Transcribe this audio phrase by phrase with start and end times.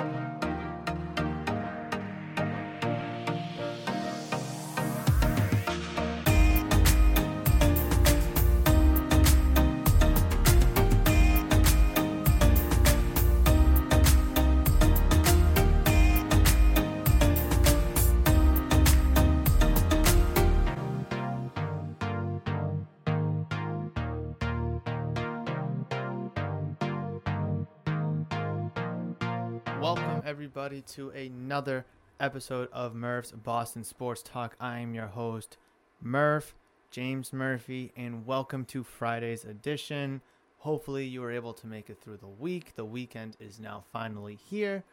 [0.00, 0.29] thank you
[30.20, 31.86] Welcome, everybody, to another
[32.20, 34.54] episode of Murph's Boston Sports Talk.
[34.60, 35.56] I am your host,
[36.02, 36.54] Murph,
[36.90, 40.20] James Murphy, and welcome to Friday's edition.
[40.58, 42.74] Hopefully, you were able to make it through the week.
[42.76, 44.84] The weekend is now finally here,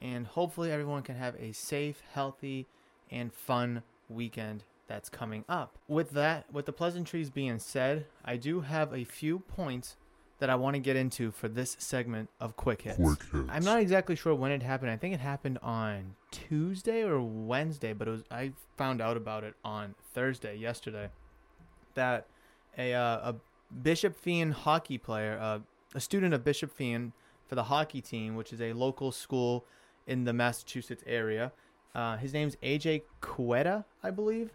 [0.00, 2.66] and hopefully, everyone can have a safe, healthy,
[3.10, 5.76] and fun weekend that's coming up.
[5.86, 9.96] With that, with the pleasantries being said, I do have a few points
[10.42, 12.96] that I want to get into for this segment of Quick Hits.
[12.96, 13.48] Quick Hits.
[13.48, 14.90] I'm not exactly sure when it happened.
[14.90, 19.44] I think it happened on Tuesday or Wednesday, but it was I found out about
[19.44, 21.10] it on Thursday, yesterday,
[21.94, 22.26] that
[22.76, 23.34] a uh, a
[23.84, 25.60] Bishop Feehan hockey player, uh,
[25.94, 27.12] a student of Bishop Feehan
[27.46, 29.64] for the hockey team, which is a local school
[30.08, 31.52] in the Massachusetts area.
[31.94, 34.50] Uh, his name's AJ Quetta, I believe.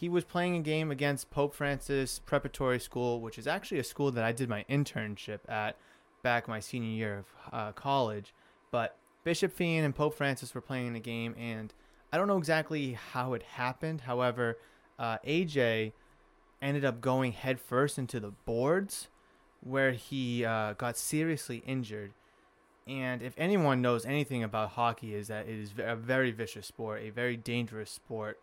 [0.00, 4.10] He was playing a game against Pope Francis Preparatory School, which is actually a school
[4.12, 5.76] that I did my internship at
[6.22, 8.32] back my senior year of uh, college.
[8.70, 11.74] But Bishop Feehan and Pope Francis were playing a game, and
[12.10, 14.00] I don't know exactly how it happened.
[14.00, 14.56] However,
[14.98, 15.92] uh, AJ
[16.62, 19.08] ended up going headfirst into the boards,
[19.60, 22.14] where he uh, got seriously injured.
[22.86, 27.02] And if anyone knows anything about hockey, is that it is a very vicious sport,
[27.02, 28.40] a very dangerous sport,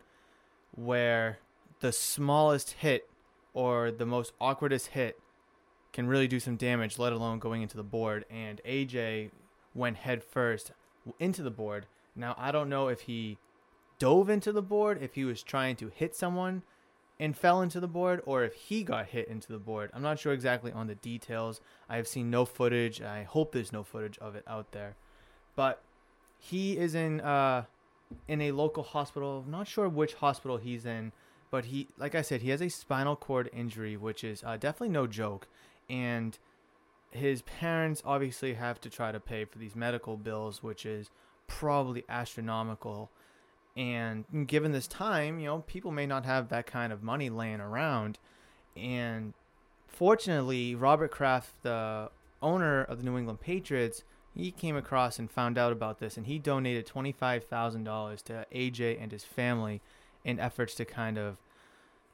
[0.70, 1.38] where
[1.80, 3.08] the smallest hit
[3.54, 5.18] or the most awkwardest hit
[5.92, 8.24] can really do some damage, let alone going into the board.
[8.30, 9.30] And AJ
[9.74, 10.72] went head first
[11.18, 11.86] into the board.
[12.14, 13.38] Now, I don't know if he
[13.98, 16.62] dove into the board, if he was trying to hit someone
[17.20, 19.90] and fell into the board, or if he got hit into the board.
[19.92, 21.60] I'm not sure exactly on the details.
[21.88, 23.02] I have seen no footage.
[23.02, 24.94] I hope there's no footage of it out there.
[25.56, 25.82] But
[26.38, 27.64] he is in uh,
[28.28, 29.42] in a local hospital.
[29.44, 31.12] I'm not sure which hospital he's in,
[31.50, 34.90] but he, like I said, he has a spinal cord injury, which is uh, definitely
[34.90, 35.48] no joke.
[35.88, 36.38] And
[37.10, 41.10] his parents obviously have to try to pay for these medical bills, which is
[41.46, 43.10] probably astronomical.
[43.76, 47.60] And given this time, you know, people may not have that kind of money laying
[47.60, 48.18] around.
[48.76, 49.34] And
[49.86, 52.10] fortunately, Robert Kraft, the
[52.42, 54.04] owner of the New England Patriots,
[54.34, 59.10] he came across and found out about this, and he donated $25,000 to AJ and
[59.10, 59.80] his family
[60.24, 61.36] in efforts to kind of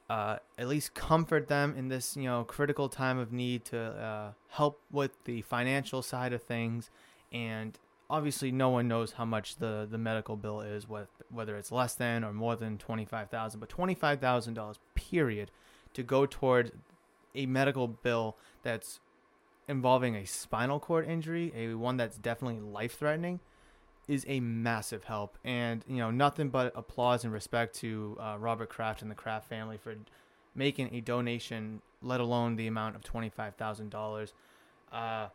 [0.09, 4.31] uh, at least comfort them in this you know critical time of need to uh,
[4.49, 6.89] help with the financial side of things.
[7.31, 7.77] And
[8.09, 10.85] obviously no one knows how much the, the medical bill is
[11.29, 15.51] whether it's less than or more than 25000 but $25000 period
[15.93, 16.71] to go toward
[17.33, 18.99] a medical bill that's
[19.67, 23.39] involving a spinal cord injury a one that's definitely life threatening
[24.07, 28.69] is a massive help, and you know nothing but applause and respect to uh, Robert
[28.69, 29.95] Kraft and the Kraft family for
[30.53, 34.33] making a donation, let alone the amount of twenty five thousand dollars.
[34.91, 35.27] Uh,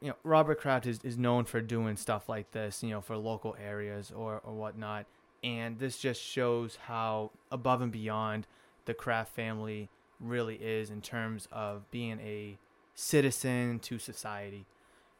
[0.00, 3.16] you know, Robert Kraft is, is known for doing stuff like this, you know, for
[3.16, 5.06] local areas or, or whatnot.
[5.44, 8.48] And this just shows how above and beyond
[8.84, 9.88] the Kraft family
[10.18, 12.58] really is in terms of being a
[12.94, 14.66] citizen to society.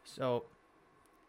[0.05, 0.45] So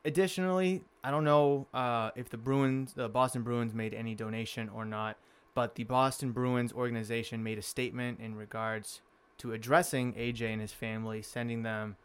[0.05, 4.85] additionally, I don't know uh, if the Bruins, the Boston Bruins, made any donation or
[4.85, 5.17] not,
[5.55, 9.01] but the Boston Bruins organization made a statement in regards
[9.39, 11.95] to addressing AJ and his family, sending them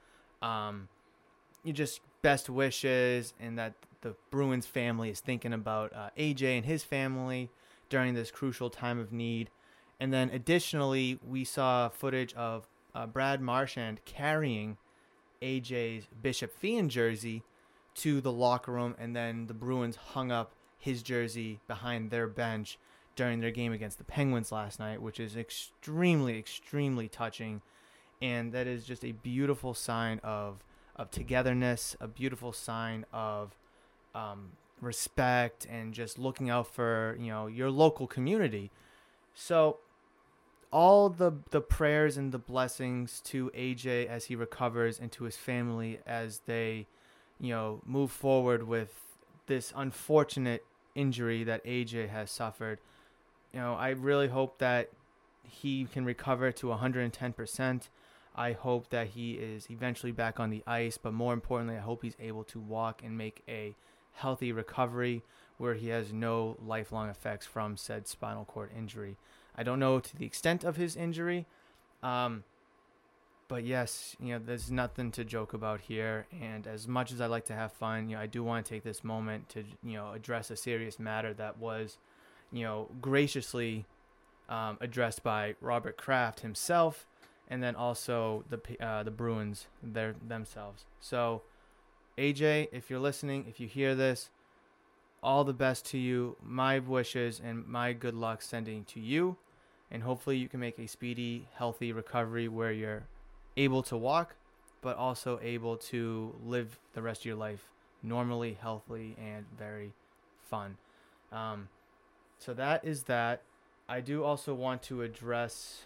[0.42, 0.88] um,
[1.64, 6.66] you just best wishes, and that the Bruins family is thinking about uh, AJ and
[6.66, 7.50] his family
[7.88, 9.50] during this crucial time of need.
[10.00, 14.76] And then additionally, we saw footage of uh, Brad Marchand carrying
[15.42, 17.42] AJ's Bishop Feehan jersey
[17.98, 22.78] to the locker room, and then the Bruins hung up his jersey behind their bench
[23.16, 27.60] during their game against the Penguins last night, which is extremely, extremely touching.
[28.22, 30.62] And that is just a beautiful sign of,
[30.96, 33.56] of togetherness, a beautiful sign of
[34.14, 38.70] um, respect, and just looking out for you know your local community.
[39.34, 39.78] So
[40.70, 45.36] all the the prayers and the blessings to AJ as he recovers and to his
[45.36, 46.86] family as they,
[47.40, 48.92] you know, move forward with
[49.46, 50.64] this unfortunate
[50.94, 52.78] injury that AJ has suffered.
[53.52, 54.90] You know, I really hope that
[55.42, 57.88] he can recover to 110%.
[58.34, 62.02] I hope that he is eventually back on the ice, but more importantly, I hope
[62.02, 63.74] he's able to walk and make a
[64.12, 65.22] healthy recovery
[65.56, 69.16] where he has no lifelong effects from said spinal cord injury.
[69.56, 71.46] I don't know to the extent of his injury.
[72.02, 72.44] Um,
[73.48, 76.26] but yes, you know, there's nothing to joke about here.
[76.40, 78.70] And as much as I like to have fun, you know, I do want to
[78.70, 81.98] take this moment to, you know, address a serious matter that was,
[82.52, 83.86] you know, graciously
[84.48, 87.06] um, addressed by Robert Kraft himself,
[87.48, 90.84] and then also the uh, the Bruins their themselves.
[91.00, 91.42] So,
[92.16, 94.30] AJ, if you're listening, if you hear this,
[95.22, 96.36] all the best to you.
[96.42, 99.36] My wishes and my good luck sending to you
[99.90, 103.04] and hopefully you can make a speedy, healthy recovery where you're
[103.58, 104.36] able to walk,
[104.80, 107.68] but also able to live the rest of your life
[108.02, 109.92] normally, healthily, and very
[110.48, 110.76] fun.
[111.32, 111.68] Um,
[112.38, 113.42] so that is that.
[113.88, 115.84] I do also want to address.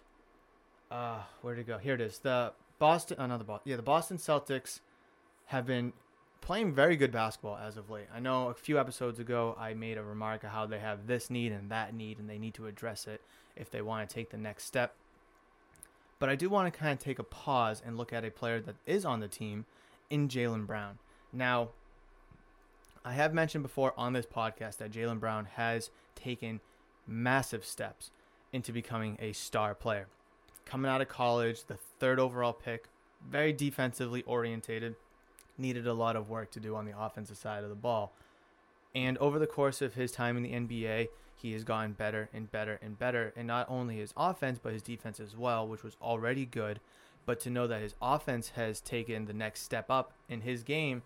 [0.91, 1.79] Uh, where to go?
[1.79, 2.19] Here it is.
[2.19, 3.71] The Boston, another Boston.
[3.71, 4.81] Yeah, the Boston Celtics
[5.47, 5.93] have been
[6.43, 8.09] playing very good basketball as of late.
[8.15, 11.31] I know a few episodes ago I made a remark of how they have this
[11.31, 13.23] need and that need, and they need to address it
[13.57, 14.95] if they want to take the next step.
[16.23, 18.61] But I do want to kind of take a pause and look at a player
[18.61, 19.65] that is on the team
[20.09, 21.01] in Jaylen Brown.
[21.33, 21.71] Now,
[23.05, 26.61] I have mentioned before on this podcast that Jaylen Brown has taken
[27.09, 28.13] massive steps
[28.53, 30.07] into becoming a star player.
[30.65, 32.85] Coming out of college, the third overall pick,
[33.29, 34.95] very defensively orientated,
[35.59, 38.13] needed a lot of work to do on the offensive side of the ball.
[38.95, 41.09] And over the course of his time in the NBA,
[41.43, 43.33] he has gotten better and better and better.
[43.37, 46.79] And not only his offense, but his defense as well, which was already good.
[47.27, 51.03] But to know that his offense has taken the next step up in his game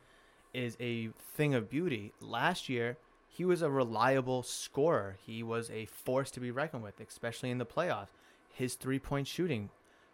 [0.53, 2.13] is a thing of beauty.
[2.21, 2.99] Last year,
[3.29, 5.17] he was a reliable scorer.
[5.25, 8.09] He was a force to be reckoned with, especially in the playoffs.
[8.53, 9.71] His three point shooting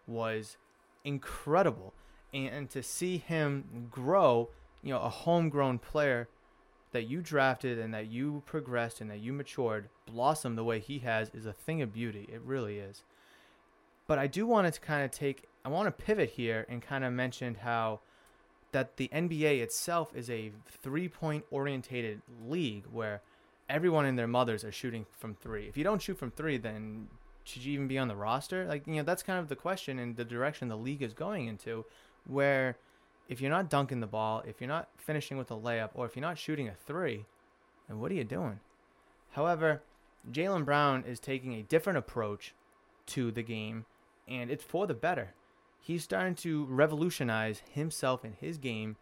[0.07, 0.57] was
[1.05, 1.95] incredible.
[2.33, 4.51] And to see him grow,
[4.83, 6.29] you know, a homegrown player
[6.93, 11.00] that you drafted and that you progressed and that you matured blossom the way he
[11.00, 12.29] has is a thing of beauty.
[12.33, 13.03] It really is.
[14.06, 17.05] But I do want to kind of take, I want to pivot here and kind
[17.05, 18.00] of mention how
[18.73, 23.23] that the NBA itself is a three point orientated league where
[23.69, 25.69] everyone and their mothers are shooting from three.
[25.69, 27.09] If you don't shoot from three, then
[27.44, 28.67] should you even be on the roster?
[28.67, 31.47] Like, you know, that's kind of the question and the direction the league is going
[31.47, 31.85] into
[32.27, 32.77] where
[33.29, 36.17] if you're not dunking the ball, if you're not finishing with a layup, or if
[36.17, 37.25] you're not shooting a three,
[37.89, 38.61] then what are you doing?
[39.31, 39.82] However,
[40.31, 42.55] Jaylen Brown is taking a different approach
[43.06, 43.87] to the game,
[44.29, 45.35] and it's for the better.
[45.81, 48.96] He's starting to revolutionize himself and his game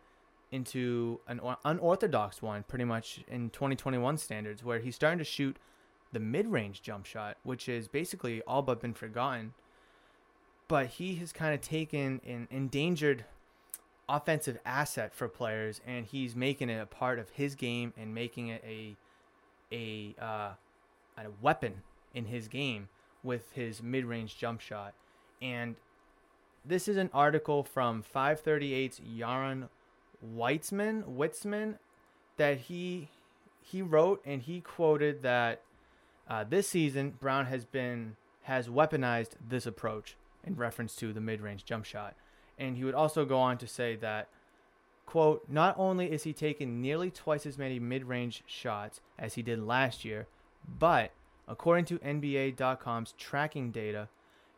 [0.50, 5.58] into an unorthodox one, pretty much in 2021 standards, where he's starting to shoot
[6.12, 9.54] the mid range jump shot, which is basically all but been forgotten.
[10.68, 13.24] But he has kind of taken an endangered
[14.10, 18.48] offensive asset for players, and he's making it a part of his game and making
[18.48, 18.96] it a
[19.72, 20.50] a uh,
[21.16, 21.82] a weapon
[22.14, 22.88] in his game
[23.22, 24.94] with his mid-range jump shot.
[25.40, 25.76] And
[26.64, 29.68] this is an article from 538's Yaron
[30.36, 31.78] Weitzman, Witzman,
[32.36, 33.08] that he
[33.62, 35.62] he wrote and he quoted that
[36.28, 41.64] uh, this season Brown has been has weaponized this approach in reference to the mid-range
[41.64, 42.14] jump shot.
[42.60, 44.28] And he would also go on to say that,
[45.06, 49.42] quote, not only is he taking nearly twice as many mid range shots as he
[49.42, 50.28] did last year,
[50.78, 51.10] but
[51.48, 54.08] according to NBA.com's tracking data,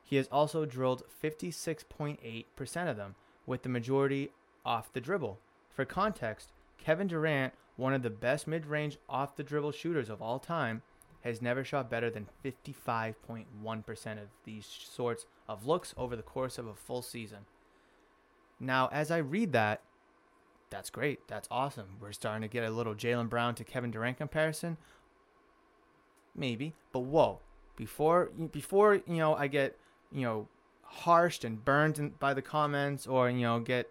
[0.02, 3.14] he has also drilled 56.8% of them,
[3.46, 4.30] with the majority
[4.64, 5.38] off the dribble.
[5.70, 10.20] For context, Kevin Durant, one of the best mid range off the dribble shooters of
[10.20, 10.82] all time,
[11.22, 16.66] has never shot better than 55.1% of these sorts of looks over the course of
[16.66, 17.46] a full season.
[18.62, 19.82] Now, as I read that,
[20.70, 21.26] that's great.
[21.26, 21.96] That's awesome.
[22.00, 24.78] We're starting to get a little Jaylen Brown to Kevin Durant comparison.
[26.34, 27.40] Maybe, but whoa!
[27.76, 29.76] Before before you know, I get
[30.10, 30.48] you know
[30.82, 33.90] harshed and burned by the comments, or you know get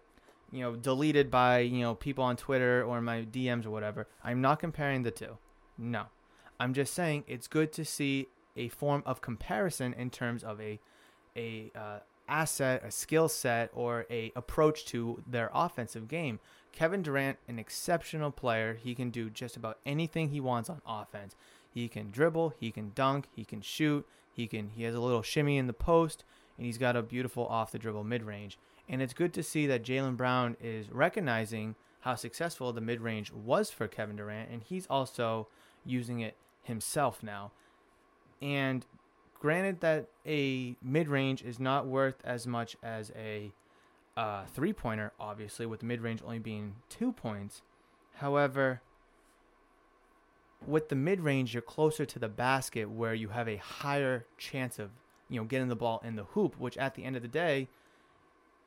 [0.50, 4.08] you know deleted by you know people on Twitter or my DMs or whatever.
[4.24, 5.36] I'm not comparing the two.
[5.78, 6.06] No,
[6.58, 10.80] I'm just saying it's good to see a form of comparison in terms of a
[11.36, 11.98] a uh,
[12.32, 16.40] asset, a skill set, or a approach to their offensive game.
[16.72, 18.78] Kevin Durant, an exceptional player.
[18.82, 21.36] He can do just about anything he wants on offense.
[21.72, 25.22] He can dribble, he can dunk, he can shoot, he can he has a little
[25.22, 26.24] shimmy in the post,
[26.56, 28.58] and he's got a beautiful off the dribble mid range.
[28.88, 33.30] And it's good to see that Jaylen Brown is recognizing how successful the mid range
[33.30, 35.48] was for Kevin Durant, and he's also
[35.84, 37.52] using it himself now.
[38.40, 38.86] And
[39.42, 43.52] granted that a mid range is not worth as much as a
[44.16, 47.62] uh, three pointer, obviously, with the mid range only being two points.
[48.14, 48.82] However,
[50.64, 54.78] with the mid range, you're closer to the basket where you have a higher chance
[54.78, 54.90] of
[55.28, 56.54] you know getting the ball in the hoop.
[56.60, 57.66] Which at the end of the day,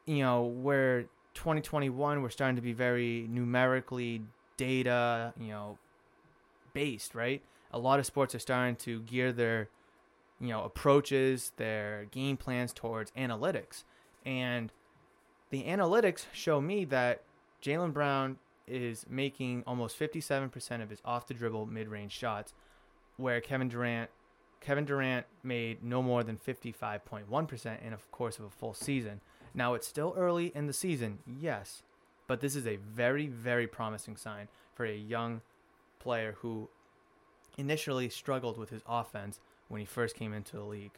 [0.05, 1.03] you know, where
[1.36, 4.24] 2021 we're starting to be very numerically
[4.58, 5.77] data, you know,
[6.74, 7.41] based, right?
[7.72, 9.70] A lot of sports are starting to gear their
[10.39, 13.84] you know approaches, their game plans towards analytics,
[14.25, 14.72] and
[15.50, 17.24] the analytics show me that
[17.62, 18.38] Jaylen Brown
[18.68, 22.54] is making almost 57% of his off the dribble mid range shots,
[23.18, 24.10] where Kevin Durant
[24.62, 29.22] Kevin Durant made no more than 55.1% in a course of a full season.
[29.54, 31.84] Now it's still early in the season, yes,
[32.27, 35.42] but this is a very very promising sign for a young
[36.00, 36.70] player who
[37.58, 40.93] initially struggled with his offense when he first came into the league.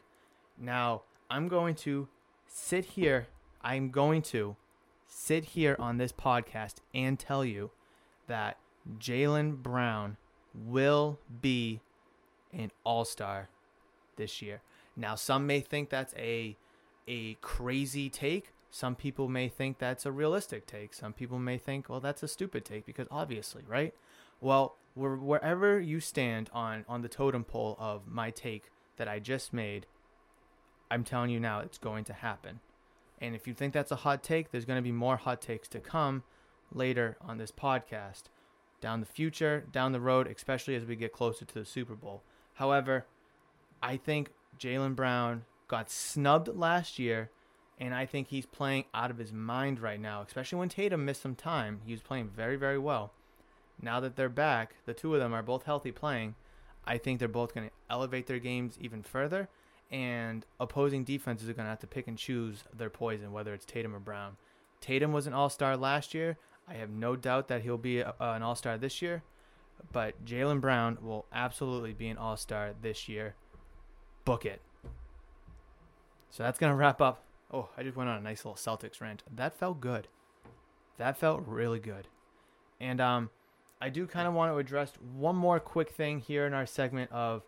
[0.58, 2.08] Now, I'm going to
[2.48, 3.28] sit here
[3.62, 4.56] I'm going to
[5.08, 7.72] sit here on this podcast and tell you
[8.28, 8.58] that
[8.98, 10.18] Jaylen Brown
[10.54, 11.82] will be
[12.54, 13.50] an all star
[14.16, 14.62] this year.
[14.96, 16.56] Now, some may think that's a
[17.08, 18.54] a crazy take.
[18.70, 20.94] Some people may think that's a realistic take.
[20.94, 23.94] Some people may think, well, that's a stupid take because obviously, right?
[24.42, 29.54] Well, wherever you stand on on the totem pole of my take that I just
[29.54, 29.86] made,
[30.90, 32.60] I'm telling you now, it's going to happen.
[33.20, 35.68] And if you think that's a hot take, there's going to be more hot takes
[35.70, 36.24] to come
[36.72, 38.24] later on this podcast,
[38.82, 42.24] down the future, down the road, especially as we get closer to the Super Bowl.
[42.56, 43.06] However,
[43.82, 47.30] I think Jaylen Brown got snubbed last year,
[47.80, 51.22] and I think he's playing out of his mind right now, especially when Tatum missed
[51.22, 51.82] some time.
[51.86, 53.14] He was playing very, very well.
[53.82, 56.36] Now that they're back, the two of them are both healthy playing.
[56.86, 59.50] I think they're both going to elevate their games even further
[59.92, 63.66] and opposing defenses are going to have to pick and choose their poison, whether it's
[63.66, 64.36] Tatum or Brown.
[64.82, 66.38] Tatum was an all star last year.
[66.68, 69.24] I have no doubt that he'll be a, an all star this year,
[69.94, 73.36] but Jaylen Brown will absolutely be an all star this year.
[74.26, 74.62] Book it.
[76.30, 77.24] So that's going to wrap up.
[77.52, 79.24] Oh, I just went on a nice little Celtics rant.
[79.34, 80.10] That felt good.
[80.98, 82.10] That felt really good.
[82.82, 83.30] And um,
[83.80, 87.12] I do kind of want to address one more quick thing here in our segment
[87.12, 87.44] of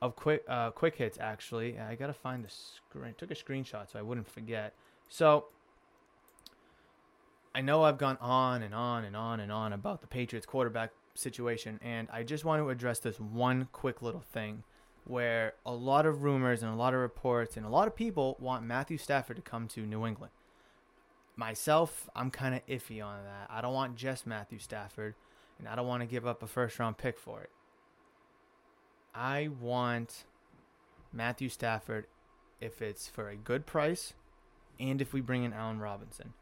[0.00, 1.18] of quick uh, quick hits.
[1.20, 3.14] Actually, I gotta find the screen.
[3.16, 4.74] Took a screenshot so I wouldn't forget.
[5.08, 5.46] So
[7.54, 10.90] I know I've gone on and on and on and on about the Patriots quarterback
[11.14, 14.64] situation, and I just want to address this one quick little thing
[15.04, 18.36] where a lot of rumors and a lot of reports and a lot of people
[18.38, 20.32] want Matthew Stafford to come to New England.
[21.36, 23.48] Myself, I'm kind of iffy on that.
[23.50, 25.14] I don't want just Matthew Stafford,
[25.62, 27.50] and I don't want to give up a first round pick for it.
[29.14, 30.24] I want
[31.12, 32.06] Matthew Stafford
[32.60, 34.14] if it's for a good price
[34.80, 36.32] and if we bring in Allen Robinson.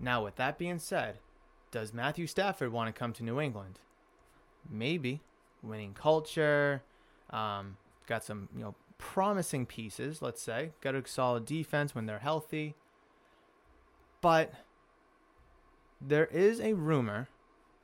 [0.00, 1.18] Now, with that being said,
[1.70, 3.78] does Matthew Stafford want to come to New England?
[4.68, 5.20] Maybe.
[5.62, 6.82] Winning culture,
[7.30, 7.76] um,
[8.06, 10.72] got some, you know, promising pieces, let's say.
[10.80, 12.74] Got a solid defense when they're healthy.
[14.20, 14.52] But
[16.00, 17.28] there is a rumor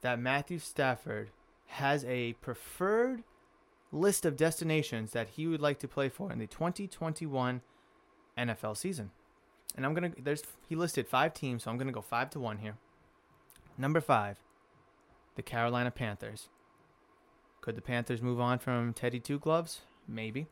[0.02, 1.30] that Matthew Stafford
[1.66, 3.22] has a preferred
[3.92, 7.60] list of destinations that he would like to play for in the 2021
[8.38, 9.10] NFL season.
[9.76, 12.58] And I'm gonna there's he listed five teams, so I'm gonna go five to one
[12.58, 12.76] here.
[13.78, 14.38] Number five,
[15.36, 16.48] the Carolina Panthers.
[17.60, 19.82] Could the Panthers move on from Teddy Two Gloves?
[20.08, 20.48] Maybe.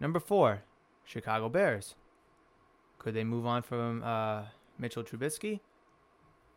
[0.00, 0.62] Number four,
[1.04, 1.94] Chicago Bears.
[2.98, 4.44] Could they move on from uh,
[4.78, 5.60] Mitchell Trubisky?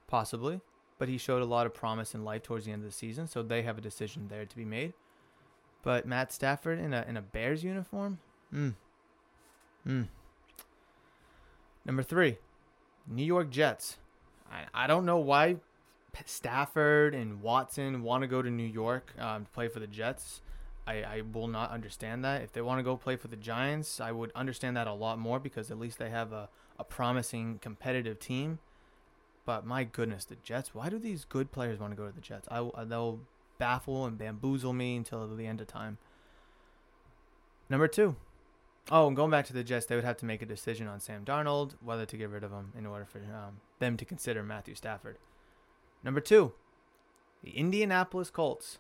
[0.08, 0.62] Possibly,
[0.98, 3.28] but he showed a lot of promise in life towards the end of the season,
[3.28, 4.94] so they have a decision there to be made.
[5.84, 8.20] But Matt Stafford in a in a Bears uniform?
[8.52, 8.70] Hmm.
[9.84, 10.04] Hmm.
[11.86, 12.38] Number three,
[13.08, 13.98] New York Jets.
[14.52, 15.58] I, I don't know why
[16.26, 20.42] Stafford and Watson want to go to New York um, to play for the Jets,
[20.88, 22.42] I, I will not understand that.
[22.42, 25.20] If they want to go play for the Giants, I would understand that a lot
[25.20, 26.50] more because at least they have a,
[26.80, 28.60] a promising competitive team.
[29.48, 32.20] But my goodness, the Jets, why do these good players want to go to the
[32.20, 32.50] Jets?
[32.52, 33.22] I, they'll
[33.58, 36.00] baffle and bamboozle me until the end of time.
[37.70, 38.18] Number two.
[38.92, 41.00] Oh, and going back to the Jets, they would have to make a decision on
[41.00, 44.44] Sam Darnold, whether to get rid of him in order for um, them to consider
[44.44, 45.18] Matthew Stafford.
[46.04, 46.52] Number two,
[47.42, 48.80] the Indianapolis Colts.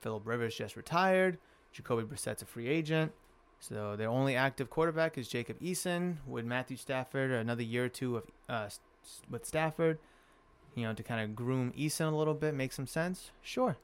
[0.00, 1.38] Philip Rivers just retired.
[1.72, 3.12] Jacoby Brissett's a free agent.
[3.60, 8.16] So their only active quarterback is Jacob Eason with Matthew Stafford, another year or two
[8.16, 8.68] of uh,
[9.30, 9.98] with Stafford.
[10.74, 13.30] You know, to kind of groom Eason a little bit, make some sense.
[13.42, 13.78] Sure.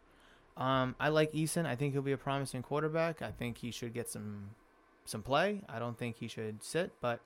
[0.56, 1.66] Um, I like Eason.
[1.66, 3.22] I think he'll be a promising quarterback.
[3.22, 4.50] I think he should get some
[5.04, 5.62] some play.
[5.68, 7.20] I don't think he should sit, but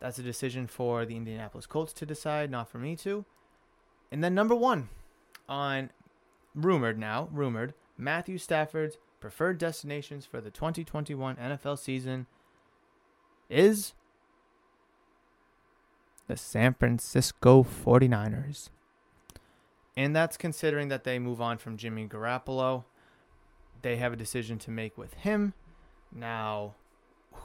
[0.00, 3.24] that's a decision for the Indianapolis Colts to decide, not for me to.
[4.10, 4.88] And then number one
[5.48, 5.90] on
[6.54, 12.26] rumored now, rumored, Matthew Stafford's preferred destinations for the 2021 NFL season
[13.48, 13.94] is
[16.28, 18.70] the San Francisco 49ers.
[19.96, 22.84] And that's considering that they move on from Jimmy Garoppolo.
[23.82, 25.54] They have a decision to make with him.
[26.14, 26.74] Now,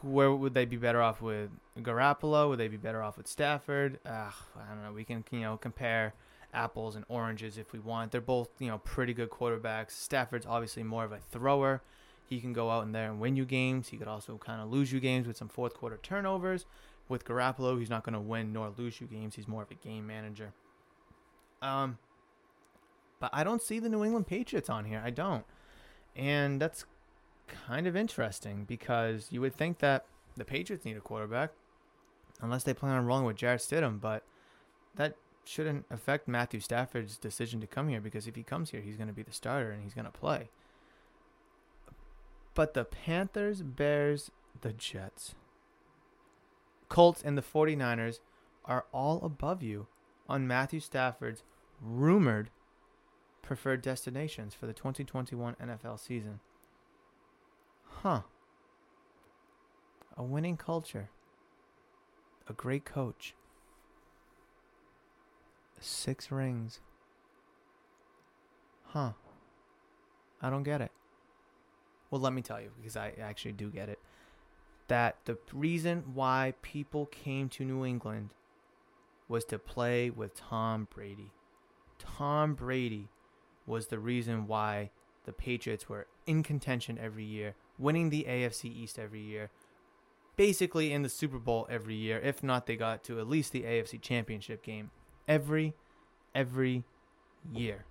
[0.02, 2.50] where would they be better off with Garoppolo?
[2.50, 4.00] Would they be better off with Stafford?
[4.06, 4.32] I
[4.70, 4.94] don't know.
[4.94, 6.14] We can, you know, compare
[6.54, 8.12] apples and oranges if we want.
[8.12, 9.92] They're both, you know, pretty good quarterbacks.
[9.92, 11.82] Stafford's obviously more of a thrower.
[12.26, 13.90] He can go out in there and win you games.
[13.90, 16.66] He could also kind of lose you games with some fourth quarter turnovers.
[17.10, 19.36] With Garoppolo, he's not going to win nor lose you games.
[19.36, 20.54] He's more of a game manager.
[21.62, 21.98] Um,
[23.20, 25.02] but I don't see the New England Patriots on here.
[25.04, 25.46] I don't.
[26.16, 26.86] And that's
[27.48, 31.52] kind of interesting because you would think that the Patriots need a quarterback
[32.42, 34.24] unless they plan on rolling with Jarrett Stidham, but
[34.96, 38.98] that shouldn't affect Matthew Stafford's decision to come here because if he comes here, he's
[38.98, 40.50] going to be the starter and he's going to play.
[42.54, 45.36] But the Panthers, Bears, the Jets,
[46.90, 48.20] Colts, and the 49ers
[48.66, 49.88] are all above you
[50.28, 51.44] on Matthew Stafford's
[51.82, 52.50] rumored
[53.42, 56.40] preferred destinations for the 2021 NFL season.
[58.02, 58.22] Huh.
[60.18, 61.10] A winning culture.
[62.50, 63.36] A great coach.
[65.80, 66.82] Six rings.
[68.88, 69.12] Huh.
[70.42, 70.92] I don't get it.
[72.10, 74.00] Well, let me tell you, because I actually do get it.
[74.88, 78.34] That the reason why people came to New England
[79.28, 81.32] was to play with Tom Brady.
[82.00, 83.10] Tom Brady
[83.66, 84.92] was the reason why
[85.26, 89.50] the Patriots were in contention every year, winning the AFC East every year,
[90.38, 92.20] basically in the Super Bowl every year.
[92.20, 94.92] If not, they got to at least the AFC Championship game
[95.28, 95.74] every
[96.34, 96.86] every
[97.52, 97.86] year.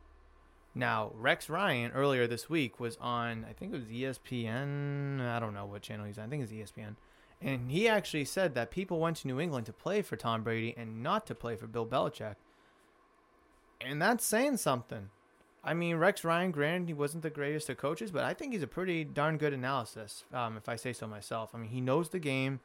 [0.77, 5.27] Now, Rex Ryan earlier this week was on, I think it was ESPN.
[5.27, 6.27] I don't know what channel he's on.
[6.27, 6.97] I think it's ESPN.
[7.41, 10.75] And he actually said that people went to New England to play for Tom Brady
[10.77, 12.35] and not to play for Bill Belichick.
[13.81, 15.09] And that's saying something.
[15.65, 18.63] I mean, Rex Ryan, granted, he wasn't the greatest of coaches, but I think he's
[18.63, 21.55] a pretty darn good analysis, um, if I say so myself.
[21.55, 22.61] I mean, he knows the game.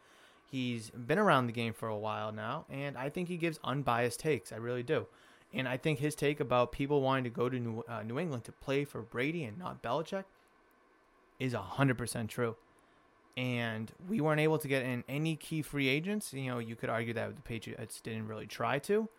[0.52, 4.20] He's been around the game for a while now, and I think he gives unbiased
[4.20, 4.52] takes.
[4.52, 5.08] I really do.
[5.54, 8.46] And I think his take about people wanting to go to New, uh, New England
[8.46, 10.24] to play for Brady and not Belichick
[11.40, 12.56] is 100% true.
[13.36, 16.34] And we weren't able to get in any key free agents.
[16.34, 19.10] You know, you could argue that the Patriots didn't really try to.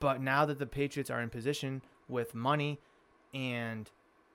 [0.00, 2.80] But now that the Patriots are in position with money
[3.34, 3.90] and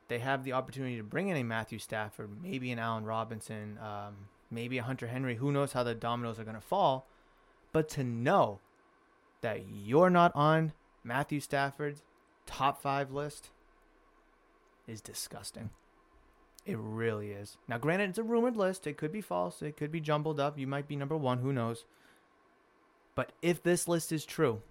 [0.09, 4.15] they have the opportunity to bring in a Matthew Stafford, maybe an Allen Robinson, um,
[4.51, 5.35] maybe a Hunter Henry.
[5.35, 7.07] Who knows how the dominoes are going to fall?
[7.71, 8.59] But to know
[9.41, 12.01] that you're not on Matthew Stafford's
[12.45, 13.49] top five list
[14.87, 15.69] is disgusting.
[16.65, 17.57] It really is.
[17.67, 18.87] Now, granted, it's a rumored list.
[18.87, 19.61] It could be false.
[19.61, 20.57] It could be jumbled up.
[20.57, 21.39] You might be number one.
[21.39, 21.85] Who knows?
[23.15, 24.61] But if this list is true,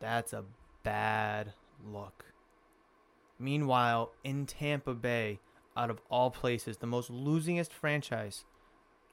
[0.00, 0.44] that's a
[0.82, 2.26] bad look.
[3.38, 5.40] Meanwhile, in Tampa Bay,
[5.76, 8.44] out of all places, the most losingest franchise,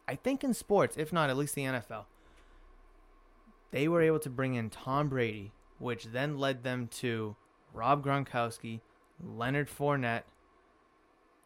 [0.08, 2.06] I think in sports, if not at least the NFL,
[3.72, 7.36] they were able to bring in Tom Brady, which then led them to
[7.74, 8.82] Rob Gronkowski,
[9.24, 10.24] Leonard Fournette,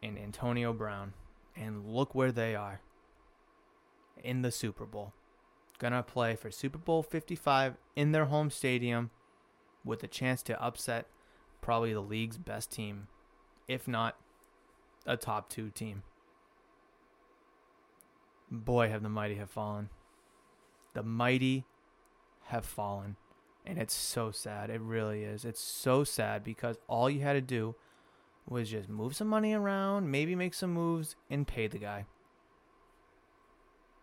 [0.02, 1.14] and Antonio Brown.
[1.56, 2.80] And look where they are
[4.22, 5.12] in the Super Bowl.
[5.78, 9.10] Gonna play for Super Bowl 55 in their home stadium
[9.84, 11.06] with a chance to upset
[11.60, 13.08] probably the league's best team,
[13.68, 14.16] if not
[15.06, 16.02] a top two team.
[18.50, 19.88] Boy, have the mighty have fallen.
[20.94, 21.64] The mighty
[22.46, 23.16] have fallen.
[23.64, 24.70] And it's so sad.
[24.70, 25.44] It really is.
[25.44, 27.76] It's so sad because all you had to do
[28.48, 32.06] was just move some money around, maybe make some moves, and pay the guy.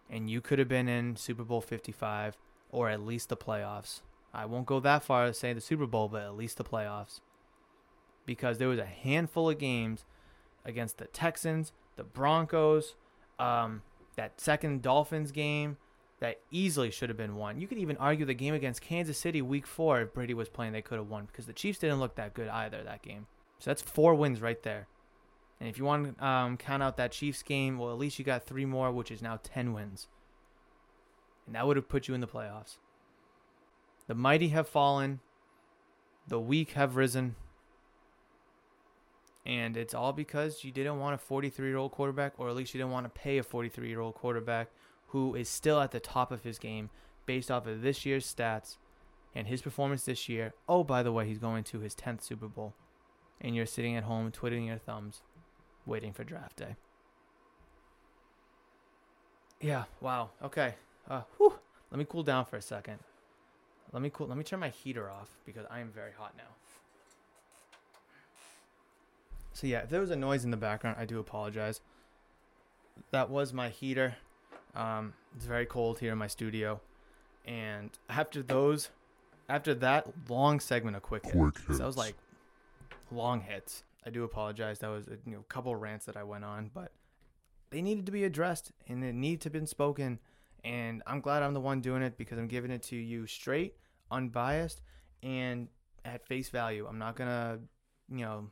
[0.10, 2.38] And you could have been in Super Bowl 55
[2.72, 4.02] or at least the playoffs.
[4.34, 7.20] I won't go that far to say the Super Bowl, but at least the playoffs.
[8.26, 10.06] Because there was a handful of games
[10.64, 12.96] against the Texans, the Broncos,
[13.40, 13.82] um,
[14.16, 15.78] that second Dolphins game
[16.20, 17.60] that easily should have been won.
[17.60, 20.74] You could even argue the game against Kansas City week four, if Brady was playing,
[20.74, 23.28] they could have won because the Chiefs didn't look that good either that game.
[23.60, 24.88] So that's four wins right there.
[25.60, 28.26] And if you want to um, count out that Chiefs game, well, at least you
[28.26, 30.08] got three more, which is now 10 wins.
[31.46, 32.78] And that would have put you in the playoffs.
[34.08, 35.20] The mighty have fallen,
[36.28, 37.36] the weak have risen.
[39.46, 42.74] And it's all because you didn't want a 43 year old quarterback, or at least
[42.74, 44.70] you didn't want to pay a 43 year old quarterback
[45.10, 46.90] who is still at the top of his game
[47.26, 48.78] based off of this year's stats
[49.36, 50.54] and his performance this year.
[50.68, 52.74] Oh, by the way, he's going to his 10th Super Bowl
[53.42, 55.22] and you're sitting at home twiddling your thumbs,
[55.86, 56.76] waiting for draft day.
[59.62, 59.86] Yeah.
[60.02, 60.32] Wow.
[60.44, 60.76] Okay.
[61.10, 61.54] Uh, whew.
[61.92, 63.00] Let me cool down for a second.
[63.92, 64.28] Let me cool.
[64.28, 66.56] Let me turn my heater off because I am very hot now.
[69.54, 71.82] So yeah, if there was a noise in the background, I do apologize.
[73.12, 74.16] That was my heater.
[74.76, 76.80] Um, it's very cold here in my studio,
[77.46, 78.90] and after those,
[79.48, 81.80] after that long segment of quick, quick hits, hits.
[81.80, 82.16] that was like
[83.12, 83.84] long hits.
[84.06, 84.80] I do apologize.
[84.80, 86.92] That was a you know, couple rants that I went on, but
[87.70, 90.20] they needed to be addressed and they need to have been spoken.
[90.64, 93.76] And I'm glad I'm the one doing it because I'm giving it to you straight,
[94.12, 94.82] unbiased,
[95.24, 95.68] and
[96.06, 96.86] at face value.
[96.88, 97.60] I'm not gonna,
[98.10, 98.48] you know,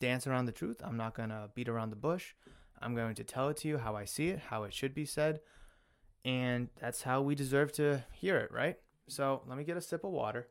[0.00, 0.80] dance around the truth.
[0.84, 2.34] I'm not gonna beat around the bush.
[2.80, 5.04] I'm going to tell it to you how I see it, how it should be
[5.04, 5.40] said,
[6.24, 8.76] and that's how we deserve to hear it, right?
[9.08, 10.48] So let me get a sip of water.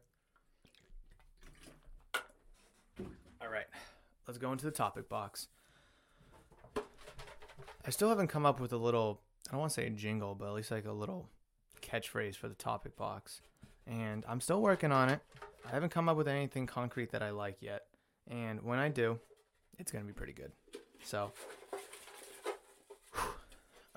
[3.42, 3.68] All right,
[4.28, 5.48] let's go into the topic box.
[7.88, 10.34] I still haven't come up with a little, I don't want to say a jingle,
[10.34, 11.30] but at least like a little
[11.82, 13.42] catchphrase for the topic box.
[13.86, 15.20] And I'm still working on it.
[15.68, 17.84] I haven't come up with anything concrete that I like yet.
[18.28, 19.20] And when I do,
[19.78, 20.52] it's going to be pretty good.
[21.04, 21.32] So,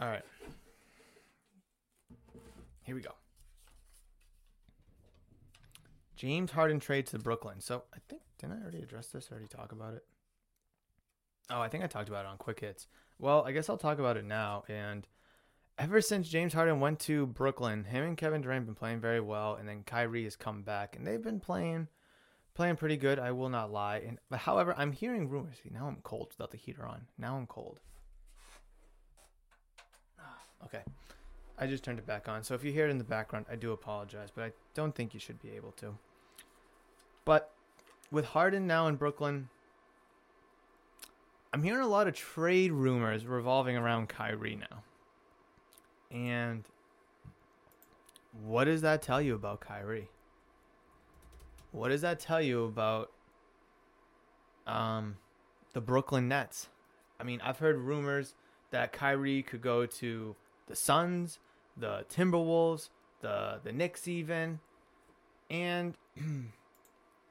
[0.00, 0.22] all right.
[2.82, 3.10] Here we go.
[6.16, 7.60] James Harden trades to Brooklyn.
[7.60, 9.28] So I think didn't I already address this?
[9.30, 10.04] I already talk about it.
[11.50, 12.86] Oh, I think I talked about it on quick hits.
[13.18, 14.64] Well, I guess I'll talk about it now.
[14.68, 15.06] And
[15.78, 19.20] ever since James Harden went to Brooklyn, him and Kevin Durant have been playing very
[19.20, 21.88] well, and then Kyrie has come back, and they've been playing
[22.54, 23.20] playing pretty good.
[23.20, 23.98] I will not lie.
[23.98, 25.58] And but however, I'm hearing rumors.
[25.62, 27.02] See, now I'm cold without the heater on.
[27.16, 27.80] Now I'm cold.
[30.64, 30.82] Okay.
[31.58, 32.44] I just turned it back on.
[32.44, 35.12] So if you hear it in the background, I do apologize, but I don't think
[35.12, 35.96] you should be able to.
[37.24, 37.52] But
[38.10, 39.48] with Harden now in Brooklyn,
[41.52, 44.82] I'm hearing a lot of trade rumors revolving around Kyrie now.
[46.10, 46.64] And
[48.44, 50.08] what does that tell you about Kyrie?
[51.72, 53.10] What does that tell you about
[54.66, 55.16] um,
[55.72, 56.68] the Brooklyn Nets?
[57.20, 58.34] I mean, I've heard rumors
[58.70, 60.36] that Kyrie could go to
[60.68, 61.38] the Suns,
[61.76, 64.60] the Timberwolves, the the Knicks even.
[65.50, 65.94] And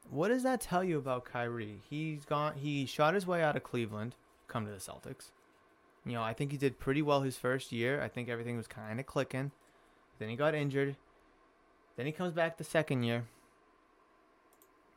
[0.10, 1.82] what does that tell you about Kyrie?
[1.89, 2.56] He's gone.
[2.58, 4.15] He shot his way out of Cleveland,
[4.47, 5.32] come to the Celtics.
[6.06, 8.02] You know, I think he did pretty well his first year.
[8.02, 9.52] I think everything was kind of clicking.
[10.19, 10.95] Then he got injured.
[11.95, 13.26] Then he comes back the second year,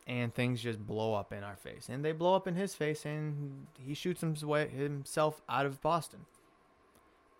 [0.06, 1.88] and things just blow up in our face.
[1.88, 6.26] And they blow up in his face, and he shoots himself out of Boston.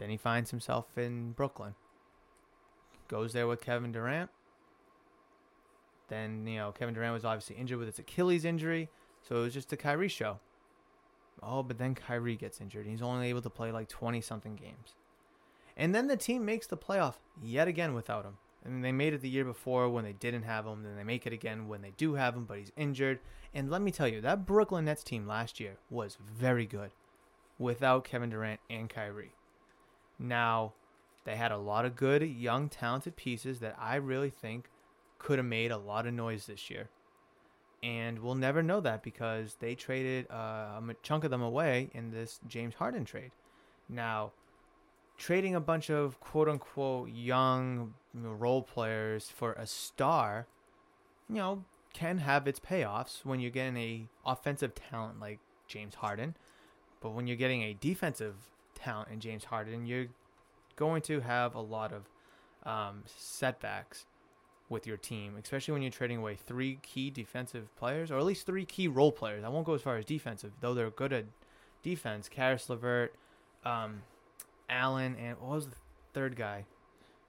[0.00, 1.74] Then he finds himself in Brooklyn.
[3.06, 4.30] Goes there with Kevin Durant
[6.10, 8.90] then, you know, Kevin Durant was obviously injured with his Achilles injury.
[9.22, 10.40] So it was just a Kyrie show.
[11.42, 12.86] Oh, but then Kyrie gets injured.
[12.86, 14.96] He's only able to play like 20 something games.
[15.76, 18.36] And then the team makes the playoff yet again without him.
[18.66, 20.82] Mean, they made it the year before when they didn't have him.
[20.82, 23.20] Then they make it again when they do have him, but he's injured.
[23.54, 26.90] And let me tell you, that Brooklyn Nets team last year was very good
[27.58, 29.32] without Kevin Durant and Kyrie.
[30.20, 30.74] Now,
[31.24, 34.68] they had a lot of good, young, talented pieces that I really think
[35.18, 36.90] could have made a lot of noise this year.
[37.82, 42.10] And we'll never know that because they traded uh, a chunk of them away in
[42.10, 43.30] this James Harden trade.
[43.88, 44.32] Now,
[45.16, 50.46] trading a bunch of quote unquote young role players for a star,
[51.28, 56.36] you know, can have its payoffs when you're getting a offensive talent like James Harden.
[57.00, 58.34] But when you're getting a defensive
[58.82, 60.06] talent in James Harden, you're
[60.76, 62.08] going to have a lot of
[62.64, 64.06] um, setbacks
[64.68, 68.46] with your team, especially when you're trading away three key defensive players, or at least
[68.46, 69.44] three key role players.
[69.44, 71.24] I won't go as far as defensive, though they're good at
[71.82, 72.28] defense.
[72.28, 73.14] Caris LeVert,
[73.64, 74.02] um,
[74.68, 75.76] Allen, and what was the
[76.14, 76.64] third guy?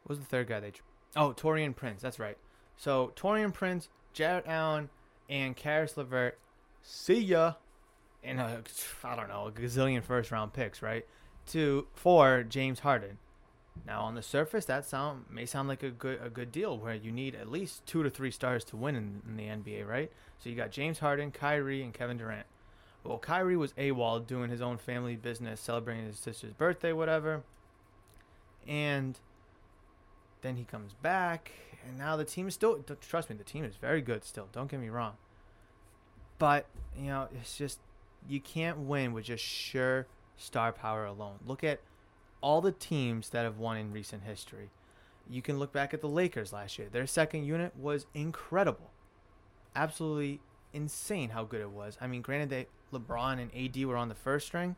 [0.04, 0.72] What was the third guy they?
[0.72, 0.86] Tra-
[1.16, 2.02] oh, Taurean Prince.
[2.02, 2.38] That's right.
[2.78, 4.90] So Taurean Prince, Jarrett Allen,
[5.28, 6.38] and Caris LeVert.
[6.84, 7.54] See ya.
[8.24, 8.62] And a,
[9.04, 11.06] I don't know, a gazillion first round picks, right?
[11.48, 13.18] To for James Harden.
[13.86, 16.94] Now on the surface, that sound may sound like a good a good deal where
[16.94, 20.12] you need at least two to three stars to win in, in the NBA, right?
[20.40, 22.46] So you got James Harden, Kyrie, and Kevin Durant.
[23.04, 27.42] Well, Kyrie was AWOL doing his own family business, celebrating his sister's birthday, whatever.
[28.68, 29.18] And
[30.42, 31.52] then he comes back,
[31.88, 32.84] and now the team is still.
[33.02, 34.48] Trust me, the team is very good still.
[34.52, 35.14] Don't get me wrong.
[36.38, 37.80] But you know, it's just
[38.28, 40.08] you can't win with just sure
[40.42, 41.40] star power alone.
[41.46, 41.80] Look at
[42.42, 44.70] all the teams that have won in recent history.
[45.30, 46.90] You can look back at the Lakers last year.
[46.92, 48.92] Their second unit was incredible.
[49.76, 50.42] Absolutely
[50.74, 51.98] insane how good it was.
[52.02, 54.76] I mean, granted, they, LeBron and AD were on the first string,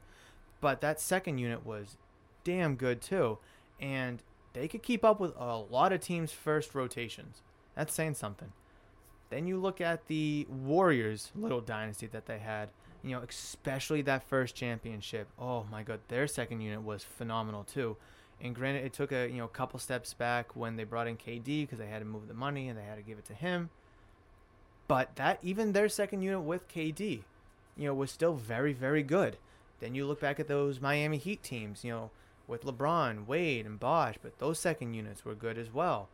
[0.62, 1.97] but that second unit was
[2.43, 3.39] damn good too.
[3.80, 4.21] And
[4.54, 7.41] they could keep up with a lot of teams' first rotations.
[7.76, 8.52] That's saying something.
[9.30, 12.69] Then you look at the Warriors' little dynasty that they had
[13.03, 15.27] you know, especially that first championship.
[15.37, 17.97] Oh my god, their second unit was phenomenal too.
[18.41, 21.63] And granted, it took a you know couple steps back when they brought in KD
[21.63, 23.69] because they had to move the money and they had to give it to him.
[24.87, 27.23] But that even their second unit with KD,
[27.77, 29.37] you know, was still very very good.
[29.79, 32.11] Then you look back at those Miami Heat teams, you know,
[32.47, 36.07] with LeBron, Wade, and Bosh, but those second units were good as well.